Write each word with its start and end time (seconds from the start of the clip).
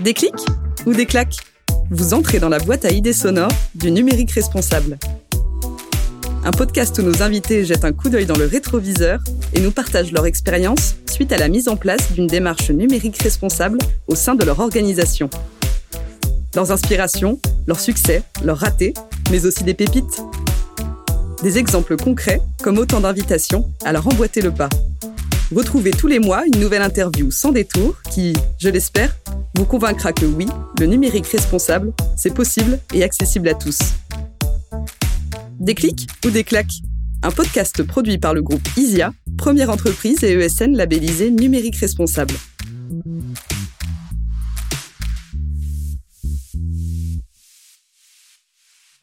Des 0.00 0.14
clics 0.14 0.32
ou 0.86 0.92
des 0.92 1.06
claques? 1.06 1.36
Vous 1.90 2.14
entrez 2.14 2.38
dans 2.38 2.48
la 2.48 2.58
boîte 2.58 2.84
à 2.84 2.90
idées 2.90 3.12
sonores 3.12 3.50
du 3.74 3.90
numérique 3.90 4.30
responsable. 4.32 4.98
Un 6.44 6.50
podcast 6.52 6.98
où 6.98 7.02
nos 7.02 7.22
invités 7.22 7.64
jettent 7.64 7.84
un 7.84 7.92
coup 7.92 8.08
d'œil 8.08 8.26
dans 8.26 8.36
le 8.36 8.46
rétroviseur 8.46 9.20
et 9.52 9.60
nous 9.60 9.72
partagent 9.72 10.12
leur 10.12 10.26
expérience 10.26 10.96
suite 11.10 11.32
à 11.32 11.38
la 11.38 11.48
mise 11.48 11.66
en 11.68 11.76
place 11.76 12.12
d'une 12.12 12.26
démarche 12.26 12.70
numérique 12.70 13.20
responsable 13.22 13.78
au 14.06 14.14
sein 14.14 14.34
de 14.34 14.44
leur 14.44 14.60
organisation. 14.60 15.30
Leurs 16.54 16.70
inspirations, 16.70 17.40
leurs 17.66 17.80
succès, 17.80 18.22
leurs 18.44 18.58
ratés, 18.58 18.94
mais 19.30 19.44
aussi 19.44 19.64
des 19.64 19.74
pépites. 19.74 20.22
Des 21.42 21.58
exemples 21.58 21.96
concrets 21.96 22.40
comme 22.62 22.78
autant 22.78 23.00
d'invitations 23.00 23.68
à 23.84 23.92
leur 23.92 24.06
emboîter 24.06 24.40
le 24.40 24.52
pas. 24.52 24.68
Retrouvez 25.54 25.92
tous 25.92 26.08
les 26.08 26.18
mois 26.18 26.44
une 26.44 26.58
nouvelle 26.58 26.82
interview 26.82 27.30
sans 27.30 27.52
détour 27.52 28.02
qui, 28.12 28.32
je 28.58 28.68
l'espère, 28.68 29.16
vous 29.54 29.64
convaincra 29.64 30.12
que 30.12 30.26
oui, 30.26 30.46
le 30.80 30.86
numérique 30.86 31.28
responsable, 31.28 31.92
c'est 32.16 32.34
possible 32.34 32.80
et 32.92 33.04
accessible 33.04 33.48
à 33.48 33.54
tous. 33.54 33.78
Des 35.60 35.76
clics 35.76 36.08
ou 36.24 36.30
des 36.30 36.42
claques? 36.42 36.82
Un 37.22 37.30
podcast 37.30 37.84
produit 37.84 38.18
par 38.18 38.34
le 38.34 38.42
groupe 38.42 38.66
ISIA, 38.76 39.12
première 39.38 39.70
entreprise 39.70 40.24
et 40.24 40.32
ESN 40.32 40.76
labellisée 40.76 41.30
numérique 41.30 41.76
responsable. 41.76 42.34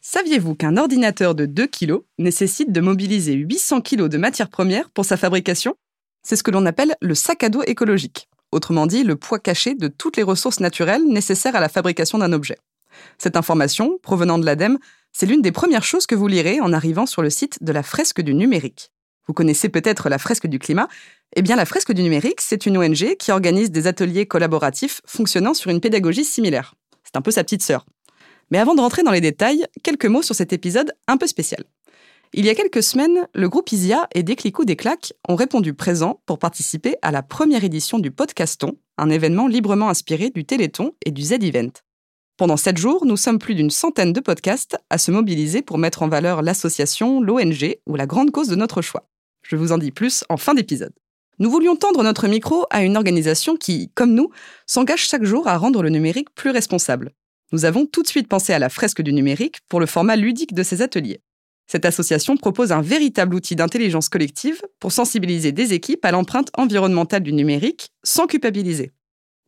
Saviez-vous 0.02 0.54
qu'un 0.54 0.76
ordinateur 0.76 1.34
de 1.34 1.46
2 1.46 1.66
kg 1.66 1.94
nécessite 2.18 2.70
de 2.70 2.82
mobiliser 2.82 3.32
800 3.32 3.80
kg 3.80 4.08
de 4.08 4.18
matières 4.18 4.50
premières 4.50 4.90
pour 4.90 5.06
sa 5.06 5.16
fabrication? 5.16 5.74
C'est 6.24 6.36
ce 6.36 6.42
que 6.42 6.50
l'on 6.50 6.64
appelle 6.64 6.96
le 7.02 7.14
sac 7.14 7.44
à 7.44 7.50
dos 7.50 7.62
écologique, 7.62 8.28
autrement 8.50 8.86
dit 8.86 9.04
le 9.04 9.14
poids 9.14 9.38
caché 9.38 9.74
de 9.74 9.88
toutes 9.88 10.16
les 10.16 10.22
ressources 10.22 10.58
naturelles 10.58 11.04
nécessaires 11.06 11.54
à 11.54 11.60
la 11.60 11.68
fabrication 11.68 12.16
d'un 12.16 12.32
objet. 12.32 12.56
Cette 13.18 13.36
information, 13.36 13.98
provenant 14.02 14.38
de 14.38 14.46
l'ADEME, 14.46 14.78
c'est 15.12 15.26
l'une 15.26 15.42
des 15.42 15.52
premières 15.52 15.84
choses 15.84 16.06
que 16.06 16.14
vous 16.14 16.26
lirez 16.26 16.60
en 16.60 16.72
arrivant 16.72 17.04
sur 17.04 17.20
le 17.20 17.28
site 17.28 17.62
de 17.62 17.72
la 17.72 17.82
fresque 17.82 18.22
du 18.22 18.34
numérique. 18.34 18.90
Vous 19.26 19.34
connaissez 19.34 19.68
peut-être 19.68 20.08
la 20.08 20.18
fresque 20.18 20.46
du 20.46 20.58
climat 20.58 20.88
Eh 21.36 21.42
bien, 21.42 21.56
la 21.56 21.66
fresque 21.66 21.92
du 21.92 22.02
numérique, 22.02 22.40
c'est 22.40 22.64
une 22.64 22.78
ONG 22.78 23.16
qui 23.18 23.30
organise 23.30 23.70
des 23.70 23.86
ateliers 23.86 24.26
collaboratifs 24.26 25.02
fonctionnant 25.06 25.54
sur 25.54 25.70
une 25.70 25.80
pédagogie 25.80 26.24
similaire. 26.24 26.74
C'est 27.04 27.16
un 27.16 27.22
peu 27.22 27.30
sa 27.30 27.44
petite 27.44 27.62
sœur. 27.62 27.84
Mais 28.50 28.58
avant 28.58 28.74
de 28.74 28.80
rentrer 28.80 29.02
dans 29.02 29.10
les 29.10 29.20
détails, 29.20 29.66
quelques 29.82 30.06
mots 30.06 30.22
sur 30.22 30.34
cet 30.34 30.52
épisode 30.52 30.92
un 31.06 31.16
peu 31.16 31.26
spécial. 31.26 31.64
Il 32.36 32.44
y 32.44 32.50
a 32.50 32.56
quelques 32.56 32.82
semaines, 32.82 33.28
le 33.32 33.48
groupe 33.48 33.70
ISIA 33.70 34.08
et 34.12 34.24
Déclic 34.24 34.58
ou 34.58 34.64
Déclac 34.64 35.12
ont 35.28 35.36
répondu 35.36 35.72
présent 35.72 36.20
pour 36.26 36.40
participer 36.40 36.96
à 37.00 37.12
la 37.12 37.22
première 37.22 37.62
édition 37.62 38.00
du 38.00 38.10
Podcaston, 38.10 38.76
un 38.98 39.08
événement 39.08 39.46
librement 39.46 39.88
inspiré 39.88 40.30
du 40.30 40.44
Téléthon 40.44 40.96
et 41.06 41.12
du 41.12 41.22
Z-Event. 41.22 41.70
Pendant 42.36 42.56
sept 42.56 42.76
jours, 42.76 43.06
nous 43.06 43.16
sommes 43.16 43.38
plus 43.38 43.54
d'une 43.54 43.70
centaine 43.70 44.12
de 44.12 44.18
podcasts 44.18 44.76
à 44.90 44.98
se 44.98 45.12
mobiliser 45.12 45.62
pour 45.62 45.78
mettre 45.78 46.02
en 46.02 46.08
valeur 46.08 46.42
l'association, 46.42 47.20
l'ONG 47.20 47.76
ou 47.86 47.94
la 47.94 48.06
grande 48.06 48.32
cause 48.32 48.48
de 48.48 48.56
notre 48.56 48.82
choix. 48.82 49.08
Je 49.42 49.54
vous 49.54 49.70
en 49.70 49.78
dis 49.78 49.92
plus 49.92 50.24
en 50.28 50.36
fin 50.36 50.54
d'épisode. 50.54 50.92
Nous 51.38 51.52
voulions 51.52 51.76
tendre 51.76 52.02
notre 52.02 52.26
micro 52.26 52.66
à 52.70 52.82
une 52.82 52.96
organisation 52.96 53.54
qui, 53.54 53.92
comme 53.94 54.12
nous, 54.12 54.30
s'engage 54.66 55.06
chaque 55.06 55.22
jour 55.22 55.46
à 55.46 55.56
rendre 55.56 55.84
le 55.84 55.90
numérique 55.90 56.34
plus 56.34 56.50
responsable 56.50 57.12
nous 57.54 57.64
avons 57.64 57.86
tout 57.86 58.02
de 58.02 58.08
suite 58.08 58.26
pensé 58.26 58.52
à 58.52 58.58
la 58.58 58.68
fresque 58.68 59.00
du 59.00 59.12
numérique 59.12 59.60
pour 59.68 59.78
le 59.78 59.86
format 59.86 60.16
ludique 60.16 60.54
de 60.54 60.64
ces 60.64 60.82
ateliers. 60.82 61.20
Cette 61.66 61.84
association 61.84 62.36
propose 62.36 62.72
un 62.72 62.82
véritable 62.82 63.34
outil 63.34 63.56
d'intelligence 63.56 64.08
collective 64.08 64.60
pour 64.80 64.92
sensibiliser 64.92 65.52
des 65.52 65.72
équipes 65.72 66.04
à 66.04 66.10
l'empreinte 66.10 66.50
environnementale 66.56 67.22
du 67.22 67.32
numérique 67.32 67.88
sans 68.02 68.26
culpabiliser. 68.26 68.92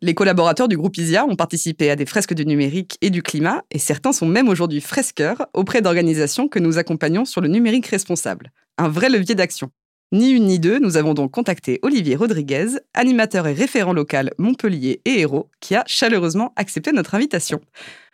Les 0.03 0.15
collaborateurs 0.15 0.69
du 0.69 0.77
groupe 0.77 0.97
ISIA 0.99 1.25
ont 1.25 1.37
participé 1.37 1.91
à 1.91 1.97
des 1.97 2.05
fresques 2.05 2.35
du 2.35 2.45
numérique 2.45 2.99
et 3.01 3.09
du 3.09 3.23
climat, 3.23 3.63
et 3.71 3.79
certains 3.79 4.13
sont 4.13 4.27
même 4.27 4.49
aujourd'hui 4.49 4.83
fresqueurs 4.83 5.47
auprès 5.55 5.81
d'organisations 5.81 6.49
que 6.49 6.59
nous 6.59 6.77
accompagnons 6.77 7.25
sur 7.25 7.41
le 7.41 7.49
numérique 7.49 7.87
responsable. 7.87 8.53
Un 8.77 8.89
vrai 8.89 9.09
levier 9.09 9.35
d'action. 9.35 9.71
Ni 10.13 10.31
une 10.31 10.45
ni 10.45 10.59
deux, 10.61 10.79
nous 10.79 10.99
avons 10.99 11.15
donc 11.15 11.33
contacté 11.33 11.81
Olivier 11.83 12.15
Rodriguez, 12.15 12.79
animateur 12.95 13.47
et 13.47 13.55
référent 13.55 13.93
local 13.93 14.33
Montpellier 14.39 15.01
et 15.05 15.21
Hérault, 15.21 15.51
qui 15.61 15.75
a 15.75 15.83
chaleureusement 15.87 16.53
accepté 16.57 16.93
notre 16.93 17.15
invitation. 17.15 17.61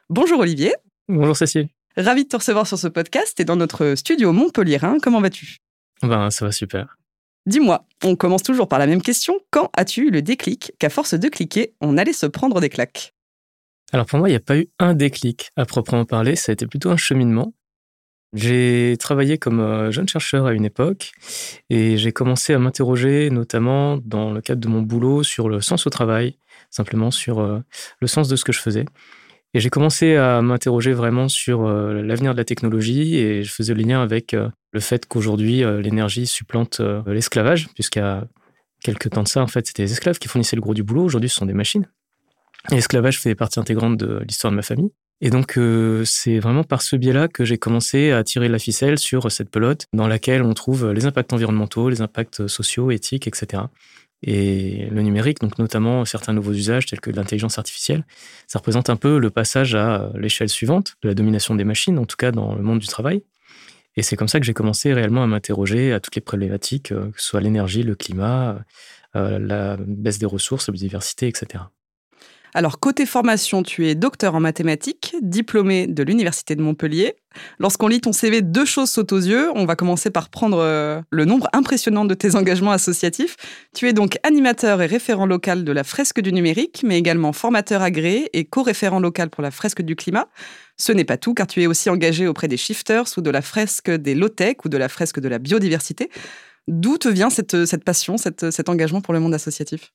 Bonjour 0.08 0.38
Olivier. 0.38 0.74
Bonjour 1.08 1.36
Cécile. 1.36 1.68
Ravi 1.96 2.24
de 2.24 2.28
te 2.28 2.36
recevoir 2.36 2.66
sur 2.66 2.78
ce 2.78 2.88
podcast 2.88 3.38
et 3.38 3.44
dans 3.44 3.56
notre 3.56 3.94
studio 3.96 4.32
Montpellierin. 4.32 4.96
Comment 5.02 5.20
vas-tu? 5.20 5.58
Ben, 6.02 6.30
ça 6.30 6.46
va 6.46 6.52
super. 6.52 6.96
Dis-moi, 7.44 7.84
on 8.02 8.16
commence 8.16 8.42
toujours 8.42 8.68
par 8.68 8.78
la 8.78 8.86
même 8.86 9.02
question. 9.02 9.40
Quand 9.50 9.70
as-tu 9.76 10.06
eu 10.06 10.10
le 10.10 10.22
déclic 10.22 10.72
qu'à 10.78 10.88
force 10.88 11.14
de 11.14 11.28
cliquer, 11.28 11.74
on 11.80 11.98
allait 11.98 12.12
se 12.12 12.26
prendre 12.26 12.60
des 12.60 12.70
claques? 12.70 13.12
Alors 13.92 14.06
pour 14.06 14.18
moi, 14.18 14.28
il 14.28 14.32
n'y 14.32 14.36
a 14.36 14.40
pas 14.40 14.56
eu 14.56 14.68
un 14.78 14.94
déclic 14.94 15.50
à 15.56 15.66
proprement 15.66 16.06
parler, 16.06 16.34
ça 16.34 16.50
a 16.50 16.54
été 16.54 16.66
plutôt 16.66 16.90
un 16.90 16.96
cheminement. 16.96 17.52
J'ai 18.32 18.96
travaillé 18.98 19.36
comme 19.36 19.60
euh, 19.60 19.90
jeune 19.90 20.08
chercheur 20.08 20.46
à 20.46 20.54
une 20.54 20.64
époque 20.64 21.12
et 21.68 21.98
j'ai 21.98 22.12
commencé 22.12 22.54
à 22.54 22.58
m'interroger 22.58 23.28
notamment 23.28 23.98
dans 23.98 24.32
le 24.32 24.40
cadre 24.40 24.62
de 24.62 24.68
mon 24.68 24.80
boulot 24.80 25.22
sur 25.22 25.50
le 25.50 25.60
sens 25.60 25.86
au 25.86 25.90
travail, 25.90 26.38
simplement 26.70 27.10
sur 27.10 27.40
euh, 27.40 27.60
le 28.00 28.06
sens 28.06 28.28
de 28.28 28.36
ce 28.36 28.44
que 28.44 28.52
je 28.52 28.60
faisais. 28.60 28.86
Et 29.54 29.60
j'ai 29.60 29.70
commencé 29.70 30.16
à 30.16 30.40
m'interroger 30.40 30.92
vraiment 30.92 31.28
sur 31.28 31.66
euh, 31.66 32.02
l'avenir 32.02 32.32
de 32.32 32.38
la 32.38 32.44
technologie 32.44 33.16
et 33.16 33.42
je 33.42 33.52
faisais 33.52 33.74
le 33.74 33.82
lien 33.82 34.02
avec 34.02 34.32
le 34.34 34.80
fait 34.80 35.06
qu'aujourd'hui 35.06 35.62
l'énergie 35.82 36.26
supplante 36.26 36.80
l'esclavage, 37.06 37.68
a 37.96 38.24
quelques 38.82 39.10
temps 39.10 39.22
de 39.22 39.28
ça, 39.28 39.42
en 39.42 39.46
fait, 39.46 39.66
c'était 39.66 39.82
les 39.82 39.92
esclaves 39.92 40.18
qui 40.18 40.28
fournissaient 40.28 40.56
le 40.56 40.62
gros 40.62 40.74
du 40.74 40.82
boulot. 40.82 41.04
Aujourd'hui, 41.04 41.28
ce 41.28 41.36
sont 41.36 41.46
des 41.46 41.52
machines. 41.52 41.86
L'esclavage 42.70 43.18
fait 43.18 43.34
partie 43.34 43.58
intégrante 43.58 43.96
de 43.96 44.22
l'histoire 44.26 44.50
de 44.50 44.56
ma 44.56 44.62
famille. 44.62 44.90
Et 45.20 45.30
donc, 45.30 45.56
euh, 45.56 46.04
c'est 46.04 46.40
vraiment 46.40 46.64
par 46.64 46.82
ce 46.82 46.96
biais-là 46.96 47.28
que 47.28 47.44
j'ai 47.44 47.56
commencé 47.56 48.10
à 48.10 48.24
tirer 48.24 48.48
la 48.48 48.58
ficelle 48.58 48.98
sur 48.98 49.30
cette 49.30 49.50
pelote 49.50 49.86
dans 49.92 50.08
laquelle 50.08 50.42
on 50.42 50.52
trouve 50.52 50.90
les 50.90 51.06
impacts 51.06 51.32
environnementaux, 51.32 51.88
les 51.88 52.00
impacts 52.00 52.48
sociaux, 52.48 52.90
éthiques, 52.90 53.28
etc. 53.28 53.64
Et 54.22 54.86
le 54.90 55.02
numérique, 55.02 55.40
donc 55.40 55.58
notamment 55.58 56.04
certains 56.04 56.32
nouveaux 56.32 56.52
usages 56.52 56.86
tels 56.86 57.00
que 57.00 57.10
l'intelligence 57.10 57.58
artificielle, 57.58 58.04
ça 58.46 58.60
représente 58.60 58.88
un 58.88 58.96
peu 58.96 59.18
le 59.18 59.30
passage 59.30 59.74
à 59.74 60.12
l'échelle 60.14 60.48
suivante 60.48 60.96
de 61.02 61.08
la 61.08 61.14
domination 61.14 61.54
des 61.54 61.64
machines, 61.64 61.98
en 61.98 62.06
tout 62.06 62.16
cas 62.16 62.30
dans 62.30 62.54
le 62.54 62.62
monde 62.62 62.78
du 62.78 62.86
travail. 62.86 63.22
Et 63.96 64.02
c'est 64.02 64.16
comme 64.16 64.28
ça 64.28 64.40
que 64.40 64.46
j'ai 64.46 64.54
commencé 64.54 64.92
réellement 64.92 65.22
à 65.22 65.26
m'interroger 65.26 65.92
à 65.92 66.00
toutes 66.00 66.14
les 66.14 66.22
problématiques, 66.22 66.92
euh, 66.92 67.10
que 67.10 67.20
ce 67.20 67.28
soit 67.28 67.40
l'énergie, 67.40 67.82
le 67.82 67.94
climat, 67.94 68.64
euh, 69.16 69.38
la 69.38 69.76
baisse 69.78 70.18
des 70.18 70.26
ressources, 70.26 70.68
la 70.68 70.72
biodiversité, 70.72 71.28
etc. 71.28 71.64
Alors, 72.54 72.78
côté 72.78 73.06
formation, 73.06 73.62
tu 73.62 73.88
es 73.88 73.94
docteur 73.94 74.34
en 74.34 74.40
mathématiques, 74.40 75.16
diplômé 75.22 75.86
de 75.86 76.02
l'Université 76.02 76.54
de 76.54 76.60
Montpellier. 76.60 77.14
Lorsqu'on 77.58 77.88
lit 77.88 78.02
ton 78.02 78.12
CV, 78.12 78.42
deux 78.42 78.66
choses 78.66 78.90
sautent 78.90 79.12
aux 79.12 79.20
yeux. 79.20 79.50
On 79.54 79.64
va 79.64 79.74
commencer 79.74 80.10
par 80.10 80.28
prendre 80.28 80.58
euh, 80.58 81.00
le 81.08 81.24
nombre 81.24 81.48
impressionnant 81.54 82.04
de 82.04 82.12
tes 82.12 82.36
engagements 82.36 82.72
associatifs. 82.72 83.36
Tu 83.74 83.88
es 83.88 83.94
donc 83.94 84.18
animateur 84.22 84.82
et 84.82 84.86
référent 84.86 85.24
local 85.24 85.64
de 85.64 85.72
la 85.72 85.82
fresque 85.82 86.20
du 86.20 86.30
numérique, 86.30 86.82
mais 86.84 86.98
également 86.98 87.32
formateur 87.32 87.80
agréé 87.80 88.28
et 88.34 88.44
co-référent 88.44 89.00
local 89.00 89.30
pour 89.30 89.42
la 89.42 89.50
fresque 89.50 89.80
du 89.80 89.96
climat. 89.96 90.28
Ce 90.76 90.92
n'est 90.92 91.04
pas 91.04 91.16
tout, 91.16 91.32
car 91.32 91.46
tu 91.46 91.62
es 91.62 91.66
aussi 91.66 91.88
engagé 91.88 92.26
auprès 92.26 92.48
des 92.48 92.58
shifters 92.58 93.06
ou 93.16 93.22
de 93.22 93.30
la 93.30 93.40
fresque 93.40 93.90
des 93.90 94.14
low-tech 94.14 94.56
ou 94.66 94.68
de 94.68 94.76
la 94.76 94.90
fresque 94.90 95.20
de 95.20 95.28
la 95.28 95.38
biodiversité. 95.38 96.10
D'où 96.68 96.98
te 96.98 97.08
vient 97.08 97.30
cette, 97.30 97.82
passion, 97.82 98.16
cet 98.18 98.68
engagement 98.68 99.00
pour 99.00 99.14
le 99.14 99.20
monde 99.20 99.32
associatif? 99.32 99.90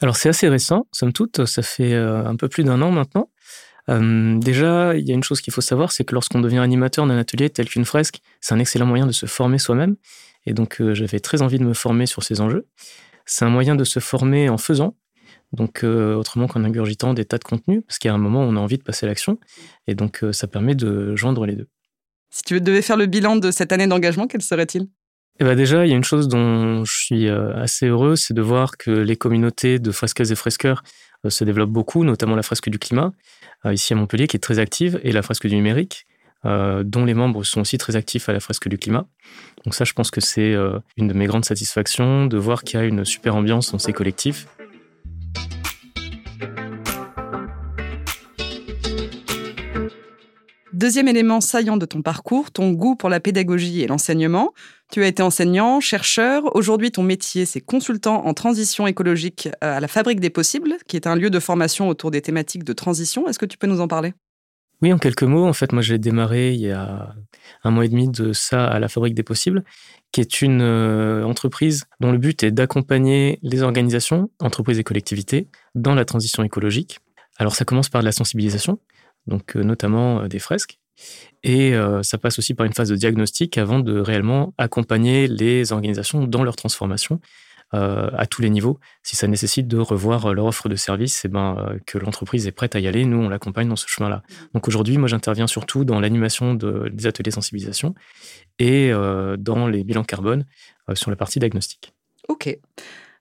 Alors 0.00 0.16
c'est 0.16 0.28
assez 0.28 0.48
récent, 0.48 0.86
somme 0.92 1.12
toute, 1.12 1.44
ça 1.46 1.62
fait 1.62 1.92
euh, 1.92 2.24
un 2.24 2.36
peu 2.36 2.48
plus 2.48 2.64
d'un 2.64 2.80
an 2.82 2.90
maintenant. 2.90 3.30
Euh, 3.88 4.38
déjà, 4.38 4.94
il 4.96 5.08
y 5.08 5.12
a 5.12 5.14
une 5.14 5.22
chose 5.22 5.40
qu'il 5.40 5.52
faut 5.52 5.60
savoir, 5.60 5.92
c'est 5.92 6.04
que 6.04 6.14
lorsqu'on 6.14 6.40
devient 6.40 6.58
animateur 6.58 7.06
d'un 7.06 7.16
atelier 7.16 7.48
tel 7.50 7.68
qu'une 7.68 7.84
fresque, 7.84 8.20
c'est 8.40 8.54
un 8.54 8.58
excellent 8.58 8.86
moyen 8.86 9.06
de 9.06 9.12
se 9.12 9.26
former 9.26 9.58
soi-même. 9.58 9.96
Et 10.46 10.52
donc 10.52 10.80
euh, 10.80 10.94
j'avais 10.94 11.20
très 11.20 11.42
envie 11.42 11.58
de 11.58 11.64
me 11.64 11.74
former 11.74 12.06
sur 12.06 12.22
ces 12.22 12.40
enjeux. 12.40 12.66
C'est 13.26 13.44
un 13.44 13.50
moyen 13.50 13.76
de 13.76 13.84
se 13.84 13.98
former 13.98 14.48
en 14.48 14.56
faisant, 14.56 14.96
donc 15.52 15.82
autrement 15.82 16.46
qu'en 16.46 16.64
ingurgitant 16.64 17.12
des 17.12 17.26
tas 17.26 17.36
de 17.36 17.44
contenus, 17.44 17.82
parce 17.86 17.98
a 18.02 18.14
un 18.14 18.18
moment 18.18 18.40
on 18.40 18.56
a 18.56 18.58
envie 18.58 18.78
de 18.78 18.82
passer 18.82 19.04
à 19.04 19.08
l'action. 19.08 19.38
Et 19.86 19.94
donc 19.94 20.24
ça 20.32 20.46
permet 20.46 20.74
de 20.74 21.14
joindre 21.14 21.44
les 21.44 21.54
deux. 21.54 21.68
Si 22.30 22.42
tu 22.42 22.60
devais 22.62 22.80
faire 22.80 22.96
le 22.96 23.04
bilan 23.04 23.36
de 23.36 23.50
cette 23.50 23.72
année 23.72 23.86
d'engagement, 23.86 24.26
quel 24.26 24.40
serait-il? 24.40 24.88
Eh 25.40 25.44
ben 25.44 25.54
déjà, 25.54 25.86
il 25.86 25.90
y 25.90 25.92
a 25.92 25.96
une 25.96 26.04
chose 26.04 26.26
dont 26.26 26.84
je 26.84 26.92
suis 26.92 27.28
euh, 27.28 27.54
assez 27.54 27.86
heureux, 27.86 28.16
c'est 28.16 28.34
de 28.34 28.42
voir 28.42 28.76
que 28.76 28.90
les 28.90 29.16
communautés 29.16 29.78
de 29.78 29.92
fresqueuses 29.92 30.32
et 30.32 30.34
fresqueurs 30.34 30.82
euh, 31.24 31.30
se 31.30 31.44
développent 31.44 31.70
beaucoup, 31.70 32.02
notamment 32.02 32.34
la 32.34 32.42
fresque 32.42 32.68
du 32.68 32.78
climat, 32.78 33.12
euh, 33.64 33.72
ici 33.72 33.92
à 33.92 33.96
Montpellier, 33.96 34.26
qui 34.26 34.36
est 34.36 34.40
très 34.40 34.58
active, 34.58 34.98
et 35.04 35.12
la 35.12 35.22
fresque 35.22 35.46
du 35.46 35.54
numérique, 35.54 36.06
dont 36.44 37.04
les 37.04 37.14
membres 37.14 37.42
sont 37.42 37.62
aussi 37.62 37.78
très 37.78 37.96
actifs 37.96 38.28
à 38.28 38.32
la 38.32 38.38
fresque 38.38 38.68
du 38.68 38.78
climat. 38.78 39.06
Donc 39.64 39.74
ça, 39.74 39.84
je 39.84 39.92
pense 39.92 40.12
que 40.12 40.20
c'est 40.20 40.54
une 40.96 41.08
de 41.08 41.12
mes 41.12 41.26
grandes 41.26 41.44
satisfactions 41.44 42.26
de 42.26 42.38
voir 42.38 42.62
qu'il 42.62 42.78
y 42.78 42.82
a 42.82 42.86
une 42.86 43.04
super 43.04 43.34
ambiance 43.34 43.72
dans 43.72 43.80
ces 43.80 43.92
collectifs. 43.92 44.46
Deuxième 50.78 51.08
élément 51.08 51.40
saillant 51.40 51.76
de 51.76 51.86
ton 51.86 52.02
parcours, 52.02 52.52
ton 52.52 52.70
goût 52.70 52.94
pour 52.94 53.08
la 53.08 53.18
pédagogie 53.18 53.80
et 53.80 53.88
l'enseignement. 53.88 54.54
Tu 54.92 55.02
as 55.02 55.08
été 55.08 55.24
enseignant, 55.24 55.80
chercheur. 55.80 56.54
Aujourd'hui, 56.54 56.92
ton 56.92 57.02
métier, 57.02 57.46
c'est 57.46 57.60
consultant 57.60 58.24
en 58.24 58.32
transition 58.32 58.86
écologique 58.86 59.48
euh, 59.64 59.78
à 59.78 59.80
la 59.80 59.88
Fabrique 59.88 60.20
des 60.20 60.30
Possibles, 60.30 60.76
qui 60.86 60.94
est 60.94 61.08
un 61.08 61.16
lieu 61.16 61.30
de 61.30 61.40
formation 61.40 61.88
autour 61.88 62.12
des 62.12 62.22
thématiques 62.22 62.62
de 62.62 62.72
transition. 62.72 63.26
Est-ce 63.26 63.40
que 63.40 63.44
tu 63.46 63.58
peux 63.58 63.66
nous 63.66 63.80
en 63.80 63.88
parler? 63.88 64.14
Oui, 64.80 64.92
en 64.92 64.98
quelques 64.98 65.24
mots. 65.24 65.46
En 65.48 65.52
fait, 65.52 65.72
moi, 65.72 65.82
j'ai 65.82 65.98
démarré 65.98 66.52
il 66.52 66.60
y 66.60 66.70
a 66.70 67.12
un 67.64 67.70
mois 67.72 67.84
et 67.84 67.88
demi 67.88 68.08
de 68.08 68.32
ça 68.32 68.64
à 68.64 68.78
la 68.78 68.86
Fabrique 68.86 69.16
des 69.16 69.24
Possibles, 69.24 69.64
qui 70.12 70.20
est 70.20 70.42
une 70.42 70.62
euh, 70.62 71.24
entreprise 71.24 71.86
dont 71.98 72.12
le 72.12 72.18
but 72.18 72.44
est 72.44 72.52
d'accompagner 72.52 73.40
les 73.42 73.62
organisations, 73.62 74.30
entreprises 74.38 74.78
et 74.78 74.84
collectivités 74.84 75.48
dans 75.74 75.96
la 75.96 76.04
transition 76.04 76.44
écologique. 76.44 77.00
Alors, 77.36 77.56
ça 77.56 77.64
commence 77.64 77.88
par 77.88 78.02
de 78.02 78.06
la 78.06 78.12
sensibilisation, 78.12 78.78
donc 79.28 79.56
euh, 79.56 79.62
notamment 79.62 80.26
des 80.26 80.38
fresques 80.38 80.78
et 81.42 81.74
euh, 81.74 82.02
ça 82.02 82.18
passe 82.18 82.38
aussi 82.38 82.54
par 82.54 82.66
une 82.66 82.72
phase 82.72 82.88
de 82.88 82.96
diagnostic 82.96 83.58
avant 83.58 83.80
de 83.80 83.98
réellement 83.98 84.54
accompagner 84.58 85.28
les 85.28 85.72
organisations 85.72 86.24
dans 86.24 86.42
leur 86.42 86.56
transformation 86.56 87.20
euh, 87.74 88.10
à 88.16 88.26
tous 88.26 88.42
les 88.42 88.50
niveaux. 88.50 88.80
Si 89.02 89.14
ça 89.14 89.28
nécessite 89.28 89.68
de 89.68 89.78
revoir 89.78 90.34
leur 90.34 90.46
offre 90.46 90.68
de 90.68 90.76
service, 90.76 91.24
et 91.24 91.28
eh 91.28 91.30
ben, 91.30 91.56
euh, 91.58 91.78
que 91.86 91.98
l'entreprise 91.98 92.46
est 92.46 92.52
prête 92.52 92.74
à 92.74 92.80
y 92.80 92.88
aller, 92.88 93.04
nous, 93.04 93.18
on 93.18 93.28
l'accompagne 93.28 93.68
dans 93.68 93.76
ce 93.76 93.86
chemin-là. 93.86 94.22
Donc 94.54 94.66
aujourd'hui, 94.68 94.98
moi, 94.98 95.08
j'interviens 95.08 95.46
surtout 95.46 95.84
dans 95.84 96.00
l'animation 96.00 96.54
de, 96.54 96.88
des 96.92 97.06
ateliers 97.06 97.30
sensibilisation 97.30 97.94
et 98.58 98.90
dans 99.38 99.68
les 99.68 99.84
bilans 99.84 100.02
carbone 100.02 100.44
sur 100.94 101.10
la 101.10 101.16
partie 101.16 101.38
diagnostic. 101.38 101.92
OK. 102.28 102.58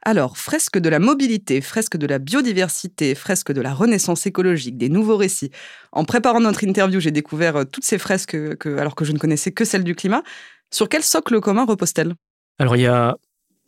Alors, 0.09 0.38
fresque 0.38 0.77
de 0.77 0.88
la 0.88 1.00
mobilité, 1.00 1.59
fresque 1.59 1.98
de 1.98 2.07
la 2.07 2.18
biodiversité, 2.18 3.13
fresque 3.13 3.51
de 3.51 3.59
la 3.59 3.74
renaissance 3.74 4.25
écologique, 4.25 4.77
des 4.77 4.88
nouveaux 4.88 5.18
récits. 5.18 5.51
En 5.92 6.06
préparant 6.06 6.39
notre 6.39 6.63
interview, 6.63 7.01
j'ai 7.01 7.12
découvert 7.12 7.57
euh, 7.57 7.63
toutes 7.65 7.83
ces 7.83 7.98
fresques 7.98 8.38
alors 8.65 8.95
que 8.95 9.04
je 9.04 9.12
ne 9.12 9.18
connaissais 9.18 9.51
que 9.51 9.65
celle 9.65 9.83
du 9.83 9.95
climat. 9.95 10.24
Sur 10.71 10.88
quel 10.88 11.04
socle 11.04 11.42
commun 11.42 11.65
reposent-elles 11.65 12.13
Alors, 12.57 12.77
il 12.77 12.83
y 12.83 12.88
a 12.88 13.18